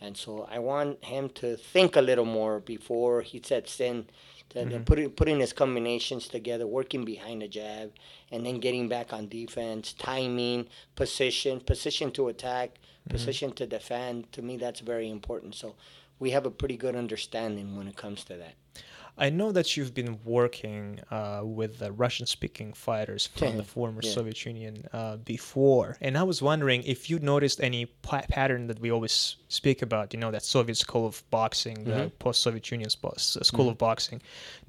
And 0.01 0.17
so 0.17 0.49
I 0.51 0.59
want 0.59 1.05
him 1.05 1.29
to 1.43 1.57
think 1.57 1.95
a 1.95 2.01
little 2.01 2.25
more 2.25 2.59
before 2.59 3.23
he 3.23 3.41
sets 3.45 3.79
in, 3.81 4.07
to, 4.51 4.65
to 4.65 4.71
mm-hmm. 4.71 4.85
putting 4.85 5.11
putting 5.11 5.41
his 5.41 5.53
combinations 5.53 6.29
together, 6.29 6.67
working 6.67 7.05
behind 7.05 7.43
the 7.43 7.49
jab, 7.49 7.93
and 8.31 8.45
then 8.45 8.61
getting 8.61 8.89
back 8.89 9.13
on 9.13 9.29
defense, 9.29 9.93
timing, 9.93 10.69
position, 10.97 11.61
position 11.61 12.11
to 12.13 12.29
attack, 12.29 12.75
mm-hmm. 12.75 13.11
position 13.11 13.53
to 13.53 13.67
defend. 13.67 14.31
To 14.33 14.43
me, 14.43 14.57
that's 14.57 14.81
very 14.81 15.09
important. 15.09 15.55
So 15.55 15.75
we 16.19 16.31
have 16.31 16.47
a 16.47 16.51
pretty 16.51 16.77
good 16.77 16.95
understanding 16.95 17.77
when 17.77 17.89
it 17.89 17.97
comes 17.97 18.25
to 18.25 18.37
that. 18.37 18.55
I 19.27 19.29
know 19.29 19.53
that 19.53 19.77
you've 19.77 19.93
been 20.03 20.19
working 20.25 20.99
uh, 21.11 21.43
with 21.45 21.73
the 21.79 21.91
Russian-speaking 21.93 22.73
fighters 22.73 23.23
from 23.37 23.59
the 23.59 23.65
former 23.77 24.01
Yeah. 24.03 24.13
Soviet 24.19 24.39
Union 24.47 24.75
uh, 24.93 25.17
before, 25.19 25.89
and 26.01 26.17
I 26.17 26.23
was 26.23 26.39
wondering 26.51 26.81
if 26.95 27.01
you 27.11 27.19
noticed 27.35 27.59
any 27.71 27.83
pa- 28.09 28.25
pattern 28.37 28.67
that 28.69 28.79
we 28.81 28.91
always 28.91 29.37
speak 29.49 29.83
about. 29.83 30.15
You 30.15 30.21
know, 30.23 30.31
that 30.37 30.43
Soviet 30.43 30.77
school 30.87 31.05
of 31.07 31.23
boxing, 31.31 31.77
the 31.85 31.91
Mm-hmm. 31.91 32.09
post-Soviet 32.25 32.67
Union 32.71 32.89
spo- 32.89 33.15
s- 33.17 33.37
school 33.51 33.69
of 33.69 33.77
boxing. 33.77 34.19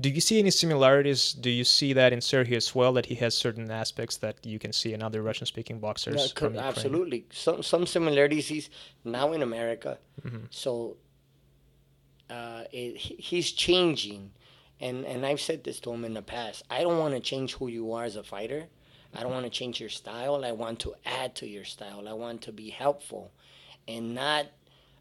Do 0.03 0.09
you 0.09 0.19
see 0.27 0.37
any 0.43 0.51
similarities? 0.51 1.21
Do 1.33 1.49
you 1.49 1.63
see 1.63 1.93
that 1.93 2.11
in 2.11 2.19
Sergey 2.21 2.55
as 2.63 2.75
well? 2.75 2.91
That 2.97 3.05
he 3.11 3.15
has 3.23 3.33
certain 3.45 3.71
aspects 3.71 4.17
that 4.17 4.35
you 4.45 4.59
can 4.59 4.73
see 4.73 4.91
in 4.93 5.01
other 5.07 5.21
Russian-speaking 5.29 5.79
boxers? 5.79 6.15
Yeah, 6.21 6.27
from 6.39 6.53
Ukraine? 6.55 6.67
absolutely. 6.71 7.19
Some 7.31 7.63
some 7.71 7.85
similarities. 7.95 8.45
He's 8.53 8.69
now 9.05 9.27
in 9.35 9.41
America, 9.41 9.91
Mm-hmm. 10.25 10.45
so 10.49 10.97
uh, 12.29 12.63
it, 12.71 12.97
he's 13.29 13.51
changing, 13.51 14.31
and 14.81 15.05
and 15.05 15.25
I've 15.25 15.39
said 15.41 15.63
this 15.63 15.79
to 15.81 15.91
him 15.91 16.03
in 16.03 16.13
the 16.13 16.21
past. 16.21 16.63
I 16.69 16.81
don't 16.81 16.99
want 16.99 17.13
to 17.13 17.19
change 17.19 17.53
who 17.55 17.67
you 17.67 17.93
are 17.93 18.03
as 18.03 18.15
a 18.15 18.23
fighter. 18.23 18.65
I 19.13 19.21
don't 19.21 19.31
want 19.31 19.45
to 19.45 19.49
change 19.51 19.79
your 19.79 19.89
style. 19.89 20.43
I 20.45 20.53
want 20.53 20.79
to 20.81 20.93
add 21.05 21.35
to 21.35 21.47
your 21.47 21.65
style. 21.65 22.07
I 22.07 22.13
want 22.13 22.41
to 22.43 22.51
be 22.51 22.69
helpful, 22.69 23.31
and 23.87 24.15
not. 24.15 24.47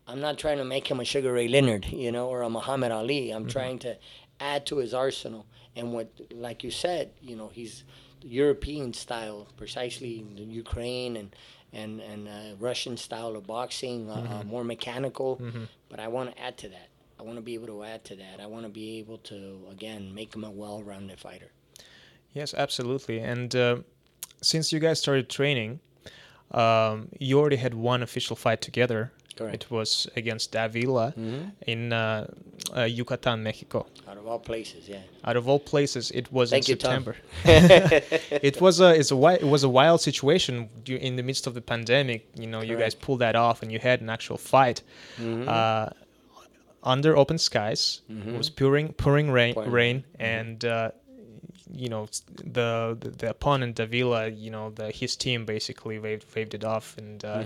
I'm 0.09 0.21
not 0.21 0.39
trying 0.39 0.59
to 0.59 0.65
make 0.65 0.89
him 0.91 0.99
a 0.99 1.05
Sugar 1.05 1.33
Ray 1.33 1.47
Leonard, 1.47 1.87
you 1.87 2.11
know, 2.11 2.27
or 2.29 2.43
a 2.43 2.51
Muhammad 2.51 2.91
Ali. 2.91 3.31
I'm 3.31 3.47
trying 3.47 3.79
to 3.81 3.97
add 4.41 4.67
to 4.67 4.79
his 4.79 4.93
arsenal. 4.93 5.47
And 5.77 5.93
what, 5.93 6.11
like 6.33 6.65
you 6.65 6.73
said, 6.73 7.13
you 7.21 7.37
know, 7.37 7.49
he's 7.53 7.85
European 8.23 8.93
style, 8.93 9.47
precisely 9.57 10.25
the 10.37 10.43
Ukraine 10.43 11.17
and 11.17 11.35
and 11.73 12.01
and 12.01 12.27
uh, 12.29 12.57
Russian 12.59 12.97
style 12.97 13.37
of 13.37 13.47
boxing, 13.47 14.11
uh, 14.11 14.15
uh, 14.41 14.45
more 14.45 14.65
mechanical. 14.65 15.41
But 15.89 16.01
I 16.01 16.09
want 16.09 16.35
to 16.35 16.43
add 16.43 16.57
to 16.59 16.69
that. 16.71 16.89
I 17.21 17.23
want 17.23 17.37
to 17.37 17.43
be 17.43 17.55
able 17.55 17.67
to 17.67 17.85
add 17.85 18.03
to 18.07 18.17
that. 18.17 18.41
I 18.41 18.47
want 18.47 18.65
to 18.65 18.71
be 18.71 18.99
able 18.99 19.19
to 19.19 19.59
again 19.71 20.15
make 20.15 20.35
him 20.35 20.45
a 20.45 20.51
well-rounded 20.51 21.19
fighter. 21.21 21.51
Yes, 22.33 22.55
absolutely. 22.55 23.21
And 23.21 23.55
uh, 23.55 23.77
since 24.41 24.73
you 24.73 24.79
guys 24.79 24.99
started 25.01 25.29
training, 25.29 25.81
um, 26.53 27.09
you 27.19 27.39
already 27.39 27.57
had 27.57 27.75
one 27.75 28.03
official 28.03 28.37
fight 28.37 28.63
together. 28.63 29.13
Correct. 29.37 29.65
It 29.65 29.71
was 29.71 30.09
against 30.17 30.53
Davila 30.53 31.15
in 31.67 31.93
uh, 31.93 32.27
uh, 32.77 32.83
Yucatan, 32.83 33.43
Mexico. 33.43 33.87
Out 34.09 34.17
of 34.17 34.27
all 34.27 34.39
places, 34.39 34.89
yeah. 34.89 34.99
Out 35.25 35.37
of 35.37 35.49
all 35.49 35.59
places, 35.59 36.11
it 36.11 36.31
was 36.33 36.51
Thank 36.51 36.69
in 36.69 36.75
you. 36.75 36.81
September. 36.81 37.17
it 37.45 38.61
was 38.61 38.81
a 38.81 38.95
it's 38.99 39.13
a 39.13 39.27
it 39.41 39.47
was 39.47 39.63
a 39.65 39.69
wild 39.69 40.01
situation 40.01 40.69
in 40.87 41.17
the 41.17 41.23
midst 41.23 41.47
of 41.47 41.55
the 41.55 41.63
pandemic. 41.63 42.29
You 42.35 42.47
know, 42.47 42.61
you 42.61 42.77
guys 42.77 42.95
pulled 42.95 43.21
that 43.21 43.37
off, 43.37 43.63
and 43.63 43.71
you 43.73 43.79
had 43.79 44.01
an 44.01 44.11
actual 44.11 44.37
fight 44.37 44.83
uh, 45.19 45.91
under 46.83 47.17
open 47.17 47.39
skies. 47.39 48.01
It 48.09 48.37
was 48.39 48.51
pouring 48.51 48.93
pouring 48.95 49.31
rain, 49.31 49.55
Pouring 49.55 49.71
rain, 49.73 50.05
and 50.19 50.65
uh, 50.65 50.91
you 51.73 51.89
know 51.89 52.07
the, 52.37 52.97
the 53.01 53.11
the 53.11 53.31
opponent 53.31 53.77
Davila, 53.77 54.29
you 54.29 54.51
know, 54.51 54.71
the 54.71 54.91
his 54.91 55.17
team 55.17 55.45
basically 55.45 55.99
waved 55.99 56.25
waved 56.35 56.55
it 56.55 56.65
off, 56.65 56.97
and 56.99 57.25
uh, 57.25 57.45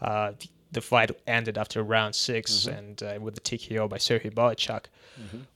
uh, 0.00 0.32
the, 0.38 0.48
the 0.72 0.80
fight 0.80 1.10
ended 1.26 1.58
after 1.58 1.82
round 1.82 2.14
6 2.14 2.66
and 2.78 3.02
uh, 3.02 3.18
with 3.20 3.34
the 3.34 3.40
TKO 3.40 3.88
by 3.88 3.98
Sergey 3.98 4.30
Bohachuk. 4.30 4.84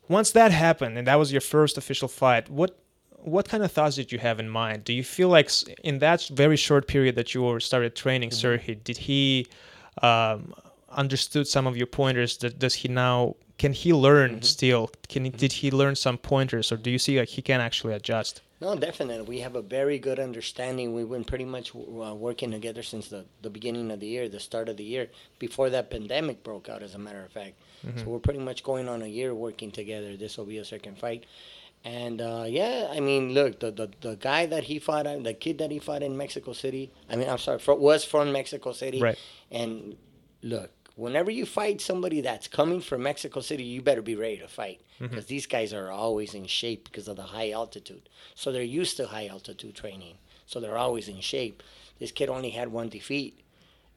Once 0.09 0.31
that 0.33 0.51
happened, 0.53 0.99
and 0.99 1.07
that 1.07 1.19
was 1.19 1.33
your 1.33 1.41
first 1.41 1.79
official 1.79 2.09
fight, 2.09 2.51
what 2.51 2.79
what 3.19 3.49
kind 3.49 3.63
of 3.65 3.73
thoughts 3.73 3.97
did 3.97 4.13
you 4.13 4.19
have 4.19 4.39
in 4.39 4.49
mind? 4.51 4.85
Do 4.85 4.93
you 4.93 5.03
feel 5.03 5.29
like 5.31 5.47
s- 5.47 5.65
in 5.83 5.99
that 6.01 6.29
very 6.31 6.57
short 6.57 6.87
period 6.87 7.15
that 7.17 7.33
you 7.33 7.43
were 7.43 7.59
started 7.61 7.95
training 7.97 8.31
Sergey, 8.33 8.75
did 8.75 8.99
he 8.99 9.47
um, 10.03 10.53
understood 10.95 11.47
some 11.47 11.67
of 11.67 11.77
your 11.77 11.87
pointers? 11.87 12.37
That 12.39 12.59
does 12.59 12.75
he 12.75 12.89
now 12.89 13.37
can 13.59 13.73
he 13.73 13.93
learn 13.93 14.43
still? 14.43 14.91
Can 15.09 15.25
he, 15.27 15.31
did 15.31 15.53
he 15.53 15.71
learn 15.71 15.95
some 15.95 16.19
pointers, 16.19 16.73
or 16.73 16.77
do 16.77 16.91
you 16.91 16.99
see 16.99 17.19
like 17.19 17.29
he 17.29 17.43
can 17.43 17.61
actually 17.61 17.95
adjust? 17.95 18.43
No, 18.61 18.75
definitely. 18.75 19.27
We 19.27 19.41
have 19.41 19.57
a 19.57 19.63
very 19.63 19.99
good 19.99 20.19
understanding. 20.19 20.95
We've 20.95 21.09
been 21.09 21.25
pretty 21.25 21.45
much 21.45 21.75
uh, 21.75 22.15
working 22.15 22.51
together 22.51 22.83
since 22.83 23.09
the, 23.09 23.27
the 23.43 23.51
beginning 23.51 23.91
of 23.91 24.01
the 24.01 24.07
year, 24.07 24.29
the 24.29 24.41
start 24.41 24.69
of 24.69 24.77
the 24.77 24.85
year, 24.85 25.09
before 25.39 25.71
that 25.71 25.91
pandemic 25.91 26.43
broke 26.43 26.69
out, 26.69 26.83
as 26.83 26.95
a 26.95 26.99
matter 26.99 27.23
of 27.23 27.31
fact. 27.31 27.55
So 27.97 28.05
we're 28.05 28.19
pretty 28.19 28.41
much 28.41 28.63
going 28.63 28.89
on 28.89 29.03
a 29.03 29.07
year 29.07 29.35
working 29.35 29.71
together. 29.71 30.17
This 30.17 30.39
will 30.39 30.47
be 30.47 30.57
a 30.57 30.65
second 30.65 30.99
fight. 30.99 31.27
And 31.85 32.23
uh, 32.23 32.47
yeah, 32.49 32.89
I 32.91 33.01
mean, 33.01 33.35
look, 33.35 33.61
the, 33.61 33.71
the, 33.71 33.91
the 34.01 34.17
guy 34.17 34.47
that 34.47 34.65
he 34.65 34.79
fought, 34.79 35.07
uh, 35.07 35.19
the 35.19 35.35
kid 35.35 35.59
that 35.59 35.71
he 35.71 35.79
fought 35.79 36.03
in 36.03 36.17
Mexico 36.17 36.55
City, 36.55 36.91
I 37.11 37.17
mean, 37.17 37.29
I'm 37.29 37.37
sorry, 37.37 37.59
fro- 37.59 37.75
was 37.75 38.03
from 38.03 38.33
Mexico 38.33 38.73
City. 38.73 39.03
Right. 39.03 39.19
And 39.51 39.97
look, 40.43 40.71
whenever 40.97 41.31
you 41.31 41.45
fight 41.47 41.81
somebody 41.81 42.21
that's 42.21 42.47
coming 42.49 42.81
from 42.81 43.03
Mexico 43.03 43.41
City, 43.41 43.65
you 43.65 43.83
better 43.83 44.03
be 44.03 44.17
ready 44.17 44.39
to 44.39 44.49
fight 44.49 44.81
Mm-hmm. 45.01 45.09
because 45.09 45.27
these 45.27 45.47
guys 45.47 45.73
are 45.73 45.91
always 45.91 46.35
in 46.35 46.47
shape 46.47 46.85
because 46.85 47.09
of 47.09 47.17
the 47.17 47.25
high 47.25 47.51
altitude. 47.51 48.09
So 48.37 48.53
they're 48.53 48.63
used 48.63 48.97
to 48.99 49.09
high 49.09 49.27
altitude 49.27 49.75
training. 49.75 50.19
So 50.47 50.61
they're 50.61 50.79
always 50.79 51.09
in 51.09 51.21
shape. 51.21 51.65
This 51.99 52.13
kid 52.13 52.29
only 52.29 52.51
had 52.51 52.69
one 52.71 52.89
defeat 52.91 53.41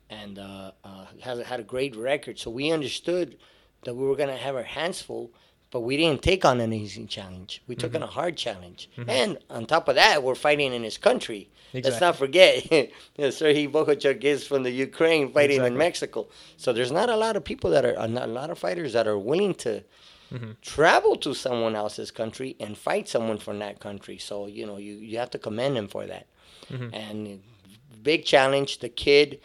and 0.10 0.40
uh, 0.40 0.72
uh, 0.84 1.06
has 1.22 1.40
had 1.46 1.60
a 1.60 1.64
great 1.64 1.96
record. 1.96 2.40
So 2.40 2.50
we 2.50 2.72
understood 2.72 3.38
that 3.84 3.94
we 3.94 4.08
were 4.08 4.16
going 4.16 4.30
to 4.30 4.36
have 4.38 4.56
our 4.56 4.64
hands 4.64 5.04
full, 5.04 5.30
but 5.72 5.82
we 5.82 5.98
didn't 5.98 6.22
take 6.22 6.46
on 6.46 6.60
an 6.60 6.74
easy 6.74 7.06
challenge. 7.06 7.62
We 7.68 7.76
took 7.76 7.92
mm-hmm. 7.92 8.04
on 8.04 8.10
a 8.10 8.12
hard 8.12 8.38
challenge. 8.38 8.90
Mm-hmm. 8.98 9.10
And 9.10 9.38
on 9.50 9.66
top 9.66 9.88
of 9.88 9.96
that, 9.96 10.24
we're 10.24 10.36
fighting 10.36 10.74
in 10.74 10.84
his 10.84 10.98
country. 10.98 11.50
Let's 11.74 12.00
not 12.00 12.16
forget, 12.16 12.72
you 12.72 12.90
know, 13.18 13.30
Sergey 13.30 13.68
Bohachuk 13.68 14.24
is 14.24 14.48
from 14.48 14.64
the 14.64 14.72
Ukraine 14.72 15.32
fighting 15.34 15.58
Exactly. 15.58 15.72
in 15.74 15.78
Mexico. 15.78 16.28
So 16.56 16.72
there's 16.72 16.92
not 16.92 17.10
a 17.10 17.16
lot 17.16 17.36
of 17.36 17.44
people 17.44 17.70
that 17.72 17.86
are, 17.86 17.96
a 17.98 18.08
not- 18.08 18.30
a 18.30 18.32
lot 18.32 18.50
of 18.50 18.58
fighters 18.58 18.94
that 18.94 19.08
are 19.08 19.18
willing 19.18 19.54
to 19.56 19.84
mm-hmm. 20.32 20.52
travel 20.62 21.18
to 21.18 21.34
someone 21.34 21.76
else's 21.76 22.10
country 22.10 22.56
and 22.60 22.78
fight 22.78 23.10
someone 23.10 23.38
from 23.38 23.60
that 23.60 23.80
country. 23.80 24.18
So, 24.18 24.48
you 24.48 24.66
know, 24.66 24.78
you, 24.78 24.94
you 24.94 25.18
have 25.18 25.30
to 25.32 25.40
commend 25.40 25.78
him 25.78 25.88
for 25.90 26.06
that. 26.06 26.28
And 26.70 27.42
big 28.04 28.26
challenge. 28.26 28.80
The 28.80 28.90
kid 28.90 29.40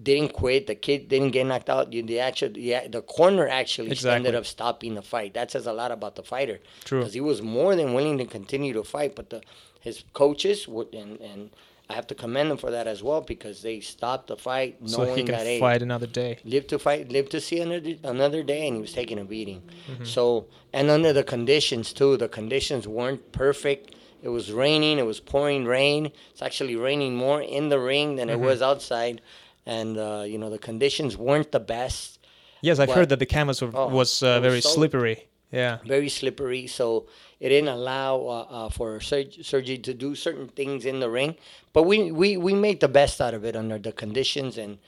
didn't 0.00 0.32
quit. 0.32 0.66
The 0.66 0.74
kid 0.74 1.08
didn't 1.08 1.30
get 1.32 1.46
knocked 1.46 1.68
out. 1.70 1.90
The 1.90 2.20
actual, 2.20 2.56
yeah, 2.56 2.86
the 2.88 3.02
corner 3.02 3.48
actually 3.48 3.90
Exactly. 3.90 4.16
ended 4.16 4.34
up 4.34 4.46
stopping 4.46 4.94
the 4.94 5.02
fight. 5.02 5.34
That 5.34 5.50
says 5.50 5.66
a 5.66 5.72
lot 5.72 5.90
about 5.92 6.16
the 6.16 6.22
fighter. 6.22 6.60
True. 6.84 7.00
Because 7.00 7.14
he 7.14 7.20
was 7.20 7.42
more 7.42 7.76
than 7.76 7.94
willing 7.94 8.18
to 8.18 8.24
continue 8.24 8.72
to 8.74 8.82
fight, 8.84 9.14
but 9.16 9.30
the 9.30 9.42
his 9.80 10.04
coaches 10.12 10.68
would, 10.68 10.94
and 10.94 11.20
and 11.20 11.50
I 11.90 11.94
have 11.94 12.06
to 12.06 12.14
commend 12.14 12.50
them 12.50 12.56
for 12.56 12.70
that 12.70 12.86
as 12.86 13.02
well 13.02 13.20
because 13.20 13.60
they 13.62 13.80
stopped 13.80 14.28
the 14.28 14.36
fight 14.36 14.80
knowing 14.80 14.90
so 14.92 15.14
he 15.14 15.24
can 15.24 15.32
that 15.34 15.44
hey, 15.46 15.58
fight 15.60 15.82
another 15.82 16.06
day. 16.06 16.38
live 16.44 16.66
to 16.68 16.78
fight, 16.78 17.10
live 17.10 17.28
to 17.30 17.40
see 17.40 17.60
another 17.60 17.94
another 18.04 18.42
day, 18.42 18.66
and 18.66 18.76
he 18.76 18.80
was 18.80 18.92
taking 18.92 19.18
a 19.18 19.24
beating. 19.24 19.60
Mm-hmm. 19.90 20.04
So, 20.04 20.46
and 20.72 20.88
under 20.88 21.12
the 21.12 21.24
conditions 21.24 21.92
too, 21.92 22.16
the 22.16 22.28
conditions 22.28 22.86
weren't 22.88 23.32
perfect. 23.32 23.94
It 24.22 24.28
was 24.28 24.52
raining. 24.52 24.98
It 25.00 25.06
was 25.06 25.18
pouring 25.18 25.64
rain. 25.64 26.12
It's 26.30 26.40
actually 26.42 26.76
raining 26.76 27.16
more 27.16 27.42
in 27.42 27.68
the 27.68 27.80
ring 27.80 28.14
than 28.16 28.28
Mm-hmm. 28.28 28.42
it 28.42 28.46
was 28.46 28.62
outside, 28.62 29.20
and 29.66 29.96
uh, 29.98 30.24
you 30.26 30.38
know 30.38 30.50
the 30.50 30.58
conditions 30.58 31.16
weren't 31.16 31.52
the 31.52 31.60
best. 31.60 32.18
Yes, 32.60 32.78
I've 32.78 32.90
heard 32.92 33.08
that 33.08 33.18
the 33.18 33.26
canvas 33.26 33.60
wa- 33.62 33.70
Oh, 33.74 33.88
was 33.88 34.22
uh, 34.22 34.38
was 34.40 34.42
very 34.42 34.60
so- 34.60 34.68
slippery. 34.70 35.28
Yeah. 35.50 35.78
very 35.84 36.08
slippery. 36.08 36.66
So 36.66 37.08
it 37.38 37.50
didn't 37.50 37.68
allow 37.68 38.16
uh, 38.22 38.30
uh, 38.48 38.68
for 38.70 38.98
Serg- 39.00 39.44
Sergey 39.44 39.76
to 39.78 39.92
do 39.92 40.14
certain 40.14 40.48
things 40.48 40.86
in 40.86 41.00
the 41.00 41.10
ring. 41.10 41.36
But 41.74 41.82
we, 41.82 42.10
we, 42.10 42.38
we 42.38 42.54
made 42.54 42.80
the 42.80 42.88
best 42.88 43.20
out 43.20 43.34
of 43.34 43.44
it 43.44 43.54
under 43.54 43.78
the 43.78 43.92
conditions 43.92 44.56
and, 44.56 44.78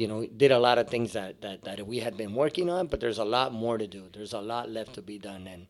you 0.00 0.06
know, 0.10 0.18
did 0.42 0.52
a 0.52 0.58
lot 0.68 0.76
of 0.78 0.86
things 0.88 1.12
that, 1.18 1.32
that, 1.44 1.58
that 1.64 1.86
we 1.92 1.98
had 2.06 2.14
been 2.16 2.32
working 2.42 2.70
on. 2.76 2.86
But 2.90 3.00
there's 3.00 3.18
a 3.18 3.24
lot 3.24 3.52
more 3.52 3.76
to 3.78 3.86
do. 3.86 4.02
There's 4.14 4.32
a 4.32 4.40
lot 4.40 4.70
left 4.70 4.92
to 4.94 5.02
be 5.02 5.18
done. 5.18 5.42
And, 5.54 5.62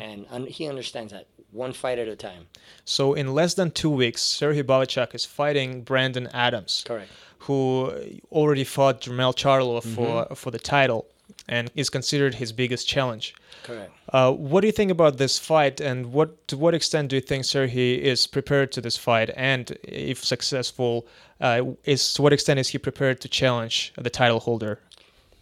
and 0.00 0.26
un- 0.30 0.46
he 0.46 0.68
understands 0.68 1.12
that 1.14 1.26
one 1.50 1.72
fight 1.72 1.98
at 1.98 2.06
a 2.06 2.14
time. 2.14 2.42
So 2.84 3.14
in 3.14 3.26
less 3.34 3.54
than 3.54 3.70
two 3.70 3.90
weeks, 3.90 4.20
Sergey 4.22 4.62
Bohachuk 4.62 5.14
is 5.14 5.24
fighting 5.24 5.82
Brandon 5.82 6.28
Adams, 6.46 6.84
Correct. 6.86 7.10
who 7.46 7.90
already 8.30 8.64
fought 8.64 9.00
Jermall 9.00 9.34
Charlo 9.34 9.82
for 9.82 10.06
Mm-hmm. 10.24 10.34
for 10.34 10.50
the 10.50 10.58
title, 10.76 11.06
and 11.48 11.70
is 11.74 11.90
considered 11.90 12.34
his 12.34 12.52
biggest 12.52 12.88
challenge. 12.88 13.34
Correct. 13.62 13.92
Uh, 14.12 14.32
what 14.32 14.60
do 14.60 14.66
you 14.66 14.72
think 14.72 14.90
about 14.90 15.18
this 15.18 15.38
fight, 15.38 15.80
and 15.80 16.12
what 16.12 16.46
to 16.48 16.56
what 16.56 16.74
extent 16.74 17.10
do 17.10 17.16
you 17.16 17.22
think 17.22 17.44
Sergey 17.44 17.94
is 17.94 18.26
prepared 18.26 18.72
to 18.72 18.80
this 18.80 18.96
fight, 18.96 19.30
and 19.36 19.76
if 19.82 20.24
successful, 20.24 21.06
uh, 21.40 21.62
is 21.84 22.14
to 22.14 22.22
what 22.22 22.32
extent 22.32 22.58
is 22.60 22.68
he 22.68 22.78
prepared 22.78 23.20
to 23.20 23.28
challenge 23.28 23.92
the 23.96 24.10
title 24.10 24.40
holder? 24.40 24.80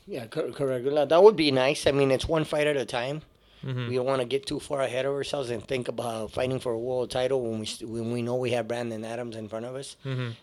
Yeah, 0.06 0.26
correct. 0.26 0.84
That 1.08 1.22
would 1.22 1.36
be 1.36 1.50
nice. 1.50 1.86
I 1.86 1.92
mean, 1.92 2.10
it's 2.10 2.26
one 2.26 2.44
fight 2.44 2.66
at 2.66 2.76
a 2.76 2.86
time. 2.86 3.22
We 3.62 3.96
don't 3.96 4.06
want 4.06 4.20
to 4.20 4.26
get 4.26 4.46
too 4.46 4.60
far 4.60 4.82
ahead 4.82 5.04
of 5.04 5.12
ourselves 5.12 5.50
and 5.50 5.62
think 5.66 5.88
about 5.88 6.30
fighting 6.30 6.60
for 6.60 6.72
a 6.72 6.78
world 6.78 7.10
title 7.10 7.42
when 7.42 7.58
we 7.58 7.66
when 7.84 8.12
we 8.12 8.22
know 8.22 8.36
we 8.36 8.52
have 8.52 8.68
Brandon 8.68 9.04
Adams 9.04 9.34
in 9.36 9.48
front 9.48 9.66
of 9.66 9.74
us. 9.74 9.96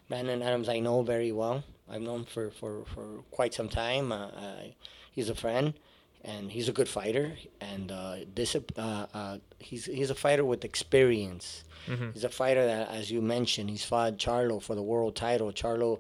Brandon 0.10 0.42
Adams, 0.42 0.68
I 0.68 0.80
know 0.80 1.02
very 1.02 1.32
well. 1.32 1.64
I've 1.90 2.02
known 2.02 2.26
for 2.26 2.52
for, 2.52 2.84
for 2.94 3.24
quite 3.32 3.54
some 3.54 3.70
time. 3.70 4.12
Uh, 4.12 4.28
I, 4.36 4.76
he's 5.16 5.30
a 5.30 5.36
friend, 5.36 5.74
and 6.24 6.52
he's 6.52 6.68
a 6.70 6.74
good 6.74 6.90
fighter. 6.90 7.34
And 7.62 7.92
uh, 7.92 8.16
this 8.34 8.56
uh, 8.56 9.06
uh, 9.14 9.38
he's 9.60 9.86
he's 9.86 10.10
a 10.10 10.16
fighter 10.16 10.44
with 10.46 10.64
experience. 10.66 11.64
He's 12.14 12.24
a 12.24 12.30
fighter 12.30 12.66
that, 12.66 12.90
as 12.90 13.12
you 13.12 13.22
mentioned, 13.22 13.70
he's 13.70 13.86
fought 13.86 14.18
Charlo 14.18 14.62
for 14.62 14.76
the 14.76 14.82
world 14.84 15.16
title. 15.16 15.52
Charlo 15.52 16.00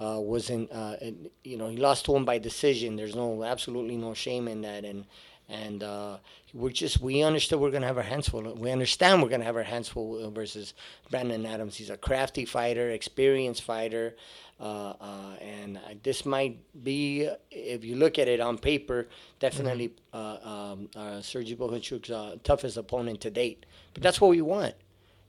uh, 0.00 0.18
wasn't 0.20 0.70
uh, 0.72 0.96
you 1.44 1.56
know 1.56 1.68
he 1.68 1.76
lost 1.76 2.04
to 2.06 2.14
him 2.16 2.24
by 2.24 2.38
decision. 2.38 2.96
There's 2.96 3.14
no 3.16 3.44
absolutely 3.44 3.96
no 3.96 4.14
shame 4.14 4.46
in 4.48 4.62
that, 4.62 4.84
and 4.84 5.04
and 5.48 5.82
uh, 5.82 6.18
we're 6.52 6.70
just 6.70 7.00
we 7.00 7.22
understood 7.22 7.60
we're 7.60 7.70
gonna 7.70 7.86
have 7.86 7.96
our 7.96 8.02
hands 8.02 8.28
full. 8.28 8.42
We 8.54 8.70
understand 8.70 9.22
we're 9.22 9.28
gonna 9.28 9.44
have 9.44 9.56
our 9.56 9.62
hands 9.62 9.88
full 9.88 10.24
uh, 10.24 10.30
versus 10.30 10.74
Brandon 11.10 11.46
Adams. 11.46 11.76
He's 11.76 11.90
a 11.90 11.96
crafty 11.96 12.44
fighter, 12.44 12.90
experienced 12.90 13.62
fighter. 13.62 14.16
Uh, 14.58 14.94
uh, 15.00 15.36
and 15.40 15.76
uh, 15.76 15.80
this 16.02 16.24
might 16.24 16.58
be, 16.82 17.28
if 17.50 17.84
you 17.84 17.94
look 17.94 18.18
at 18.18 18.26
it 18.26 18.40
on 18.40 18.56
paper, 18.56 19.06
definitely 19.38 19.92
uh, 20.14 20.38
um, 20.42 20.88
uh, 20.96 21.20
Sergey 21.20 21.54
Bohachuk's 21.54 22.10
uh, 22.10 22.36
toughest 22.42 22.78
opponent 22.78 23.20
to 23.20 23.30
date. 23.30 23.66
But 23.92 24.02
that's 24.02 24.18
what 24.18 24.30
we 24.30 24.40
want. 24.40 24.74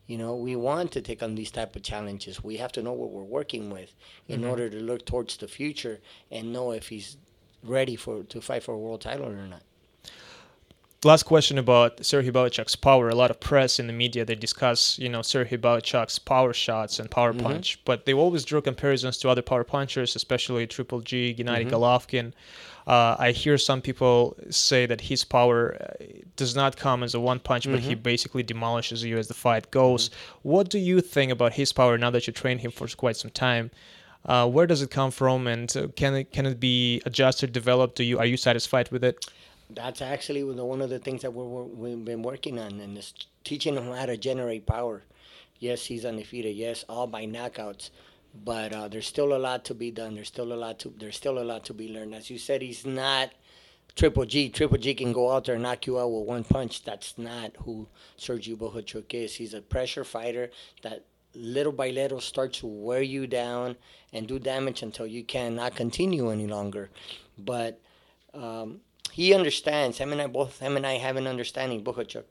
You 0.08 0.18
know, 0.18 0.36
we 0.36 0.56
want 0.56 0.94
to 0.94 1.02
take 1.02 1.22
on 1.22 1.36
these 1.36 1.52
type 1.52 1.76
of 1.76 1.84
challenges. 1.84 2.42
We 2.42 2.56
have 2.58 2.72
to 2.74 2.82
know 2.82 2.94
what 2.94 3.12
we're 3.12 3.24
working 3.24 3.70
with 3.70 3.94
in 4.30 4.46
order 4.46 4.70
to 4.70 4.80
look 4.80 5.06
towards 5.06 5.36
the 5.36 5.50
future 5.50 6.00
and 6.32 6.54
know 6.54 6.72
if 6.72 6.88
he's 6.88 7.18
ready 7.62 7.98
for 7.98 8.24
to 8.24 8.40
fight 8.40 8.64
for 8.64 8.74
a 8.74 8.78
world 8.78 9.02
title 9.02 9.26
or 9.26 9.48
not. 9.48 9.64
Last 11.04 11.24
question 11.24 11.60
about 11.60 12.04
Sergey 12.04 12.32
Bohachuk's 12.32 12.76
power. 12.76 13.08
A 13.08 13.14
lot 13.14 13.30
of 13.30 13.40
press 13.40 13.80
in 13.80 13.86
the 13.86 13.94
media 13.94 14.26
they 14.26 14.34
discuss, 14.34 14.98
you 14.98 15.10
know, 15.10 15.22
Sergey 15.22 15.56
Bohachuk's 15.56 16.18
power 16.18 16.54
shots 16.54 16.98
and 16.98 17.10
power 17.12 17.34
punch, 17.34 17.80
but 17.86 18.08
they 18.08 18.14
always 18.16 18.44
draw 18.44 18.62
comparisons 18.62 19.20
to 19.20 19.30
other 19.30 19.44
power 19.44 19.64
punchers, 19.64 20.16
especially 20.16 20.66
Triple 20.66 21.02
G, 21.02 21.36
Gennady 21.38 21.70
Golovkin. 21.70 22.34
Uh, 22.88 23.16
I 23.20 23.32
hear 23.32 23.60
some 23.60 23.80
people 23.80 24.38
say 24.50 24.88
that 24.88 25.02
his 25.02 25.24
power 25.24 25.78
uh, 25.80 26.04
does 26.36 26.56
not 26.56 26.78
come 26.78 27.04
as 27.04 27.14
a 27.14 27.20
one 27.20 27.40
punch, 27.40 27.70
but 27.70 27.82
he 27.82 27.94
basically 27.94 28.42
demolishes 28.42 29.04
you 29.04 29.20
as 29.20 29.28
the 29.28 29.36
fight 29.36 29.70
goes. 29.70 30.10
What 30.42 30.70
do 30.70 30.80
you 30.80 31.02
think 31.02 31.32
about 31.32 31.54
his 31.54 31.72
power 31.74 32.00
now 32.00 32.10
that 32.10 32.26
you 32.26 32.34
trained 32.34 32.62
him 32.62 32.72
for 32.72 32.88
quite 32.88 33.18
some 33.18 33.30
time? 33.30 33.70
Uh, 34.26 34.50
where 34.50 34.66
does 34.66 34.82
it 34.82 34.90
come 34.90 35.12
from, 35.12 35.46
and 35.46 35.76
uh, 35.78 35.88
can 35.96 36.16
it 36.16 36.32
can 36.32 36.48
it 36.48 36.60
be 36.60 37.04
adjusted, 37.06 37.52
developed? 37.54 37.98
Do 37.98 38.04
you 38.04 38.18
are 38.18 38.26
you 38.26 38.36
satisfied 38.36 38.90
with 38.90 39.04
it? 39.04 39.28
That's 39.70 40.02
actually 40.02 40.44
one 40.44 40.82
of 40.82 40.90
the- 40.90 41.00
things 41.00 41.24
that 41.24 41.32
wor- 41.32 41.66
we've 41.66 42.04
been 42.04 42.24
working 42.24 42.58
on, 42.58 42.80
and 42.80 42.98
is 42.98 43.14
teaching 43.44 43.76
him 43.76 43.92
how 43.92 44.06
to 44.06 44.18
generate 44.18 44.66
power. 44.66 45.04
Yes, 45.60 45.86
he's 45.86 46.06
undefeated. 46.06 46.56
Yes, 46.56 46.86
all 46.88 47.08
by 47.08 47.26
knockouts, 47.26 47.90
but 48.34 48.72
uh, 48.74 48.88
there's 48.88 49.08
still 49.08 49.36
a 49.36 49.40
lot 49.40 49.66
to 49.66 49.74
be 49.74 49.92
done. 49.92 50.16
There's 50.16 50.28
still 50.28 50.54
a 50.54 50.56
lot 50.56 50.80
to 50.80 50.94
there's 50.98 51.18
still 51.18 51.40
a 51.40 51.44
lot 51.44 51.66
to 51.66 51.74
be 51.74 51.90
learned. 51.90 52.14
As 52.16 52.30
you 52.30 52.38
said, 52.38 52.62
he's 52.62 52.86
not 52.86 53.32
Triple 53.96 54.26
G. 54.26 54.50
Triple 54.50 54.78
G 54.78 54.94
can 54.94 55.12
go 55.12 55.32
out 55.32 55.46
there 55.46 55.56
and 55.56 55.64
knock 55.64 55.88
you 55.88 56.00
out 56.00 56.12
with 56.12 56.28
one 56.28 56.44
punch. 56.44 56.84
That's 56.84 57.18
not 57.18 57.56
who 57.66 57.88
Sergio 58.18 58.56
Bohachuk 58.56 59.12
is. 59.14 59.36
He's 59.36 59.56
a 59.56 59.62
pressure 59.62 60.04
fighter 60.04 60.52
that 60.84 61.04
little 61.34 61.72
by 61.74 61.90
little 61.90 62.22
starts 62.22 62.60
to 62.60 62.68
wear 62.68 63.02
you 63.02 63.26
down 63.28 63.76
and 64.14 64.28
do 64.28 64.38
damage 64.40 64.84
until 64.84 65.08
you 65.08 65.24
cannot 65.24 65.76
continue 65.76 66.30
any 66.30 66.46
longer. 66.48 66.90
But 67.40 67.80
um, 68.36 68.82
he 69.12 69.34
understands. 69.34 69.98
Him 69.98 70.12
and 70.12 70.22
I 70.22 70.28
both. 70.28 70.60
Him 70.60 70.78
and 70.78 70.86
I 70.86 70.94
have 70.94 71.16
an 71.16 71.28
understanding, 71.28 71.84
Bohachuk, 71.84 72.26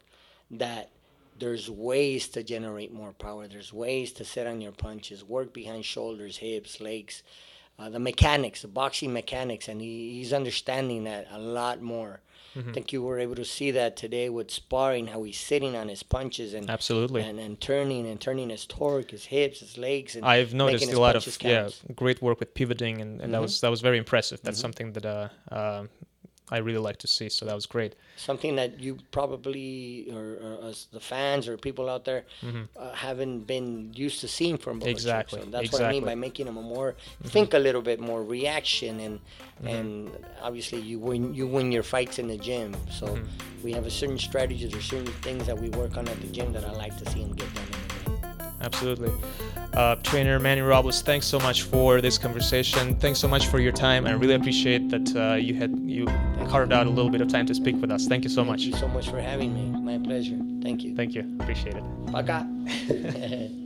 that 0.51 0.91
there's 1.39 1.71
ways 1.71 2.29
to 2.29 2.43
generate 2.43 2.93
more 2.93 3.13
power. 3.13 3.47
There's 3.47 3.73
ways 3.73 4.13
to 4.13 4.25
sit 4.25 4.47
on 4.47 4.61
your 4.61 4.73
punches, 4.73 5.25
work 5.25 5.53
behind 5.53 5.85
shoulders, 5.85 6.39
hips, 6.39 6.81
legs, 6.81 7.23
uh, 7.79 7.91
the 7.91 7.99
mechanics, 7.99 8.63
the 8.63 8.69
boxing 8.69 9.13
mechanics, 9.13 9.69
and 9.69 9.81
he, 9.81 10.15
he's 10.15 10.33
understanding 10.33 11.05
that 11.05 11.27
a 11.31 11.39
lot 11.39 11.83
more. 11.83 12.21
I 12.57 12.73
think 12.73 12.93
you 12.93 13.03
were 13.03 13.19
able 13.19 13.35
to 13.35 13.45
see 13.45 13.71
that 13.73 13.97
today 13.97 14.31
with 14.31 14.51
sparring, 14.51 15.09
how 15.09 15.23
he's 15.25 15.39
sitting 15.39 15.77
on 15.77 15.89
his 15.89 16.03
punches 16.03 16.55
and 16.55 16.71
Absolutely. 16.71 17.21
and, 17.23 17.39
and 17.39 17.61
turning 17.61 18.07
and 18.07 18.19
turning 18.19 18.49
his 18.49 18.65
torque, 18.65 19.11
his 19.11 19.27
hips, 19.27 19.61
his 19.61 19.77
legs. 19.77 20.17
And 20.17 20.25
I've 20.25 20.55
noticed 20.55 20.91
a 20.91 20.99
lot 20.99 21.17
of 21.17 21.43
yeah 21.43 21.69
great 21.95 22.23
work 22.23 22.41
with 22.41 22.55
pivoting, 22.55 23.03
and, 23.03 23.21
and 23.21 23.35
that 23.35 23.43
was 23.43 23.61
that 23.61 23.71
was 23.71 23.83
very 23.83 23.99
impressive. 23.99 24.41
That's 24.43 24.59
something 24.59 24.93
that 24.93 25.05
uh, 25.05 25.29
uh, 25.51 25.85
I 26.51 26.59
really 26.59 26.79
like 26.79 26.99
to 26.99 27.09
see. 27.09 27.29
So 27.29 27.45
that 27.47 27.55
was 27.55 27.67
great. 27.67 27.97
something 28.17 28.55
that 28.57 28.79
you 28.81 28.99
probably 29.11 30.09
or, 30.13 30.39
or 30.47 30.69
as 30.69 30.87
the 30.93 31.01
fans 31.01 31.49
or 31.49 31.57
people 31.57 31.89
out 31.91 32.05
there 32.05 32.25
uh, 32.77 32.93
haven't 32.95 33.41
been 33.47 33.93
used 33.95 34.21
to 34.21 34.29
seeing 34.29 34.57
from. 34.57 34.79
Mm-hmm. 34.81 34.89
Exactly, 34.89 35.41
So 35.43 35.51
that's 35.51 35.73
what 35.73 35.83
I 35.83 35.91
mean 35.91 36.05
by 36.05 36.15
making 36.15 36.47
him 36.47 36.57
a 36.57 36.63
more 36.63 36.95
think 37.25 37.55
a 37.55 37.59
little 37.59 37.83
bit 37.83 37.99
more 38.01 38.23
reaction 38.23 39.01
and 39.01 39.21
and 39.65 40.11
obviously 40.41 40.81
you 40.81 40.99
win 40.99 41.35
you 41.35 41.47
win 41.47 41.73
your 41.73 41.83
fights 41.83 42.19
in 42.19 42.29
the 42.29 42.39
gym. 42.39 42.77
So 42.91 43.07
Mm-hmm. 43.07 43.65
we 43.65 43.73
have 43.73 43.87
a 43.87 43.91
certain 43.91 44.19
strategies 44.19 44.73
or 44.75 44.83
certain 44.83 45.13
things 45.27 45.47
that 45.47 45.59
we 45.59 45.69
work 45.71 45.97
on 45.97 46.07
at 46.09 46.21
the 46.21 46.29
gym 46.29 46.53
that 46.53 46.65
I 46.65 46.73
like 46.73 46.97
to 46.99 47.11
see 47.11 47.21
him 47.23 47.33
get 47.35 47.53
done 47.55 47.65
in 47.65 47.71
the 47.73 48.11
ring. 48.11 48.53
Absolutely. 48.61 49.13
Uh, 49.74 49.96
trainer 49.96 50.38
Manny 50.40 50.62
Robles, 50.62 51.02
thanks 51.02 51.26
so 51.26 51.40
much 51.40 51.64
for 51.64 52.02
this 52.02 52.18
conversation. 52.18 52.96
Thanks 52.96 53.20
so 53.20 53.28
much 53.28 53.48
for 53.48 53.60
your 53.60 53.72
time. 53.72 54.06
I 54.06 54.12
really 54.12 54.34
appreciate 54.34 54.90
that 54.90 55.16
uh, 55.16 55.36
you 55.36 55.54
had 55.54 55.72
you 55.80 56.08
carved 56.50 56.74
out 56.74 56.88
a 56.88 56.90
little 56.90 57.10
bit 57.10 57.22
of 57.22 57.30
time 57.30 57.46
to 57.46 57.54
speak 57.54 57.80
with 57.80 57.90
us. 57.90 58.06
Thank 58.08 58.26
you 58.26 58.30
so 58.30 58.42
Thank 58.42 58.50
much. 58.50 58.62
you 58.64 58.74
so 58.74 58.88
much 58.90 59.10
for 59.10 59.22
having 59.22 59.54
me. 59.54 59.80
My 59.80 59.98
pleasure. 59.98 60.38
Thank 60.62 60.84
you. 60.84 60.94
Thank 60.96 61.16
you. 61.16 61.24
Appreciate 61.40 61.76
it. 61.78 61.84
Пока. 62.12 62.46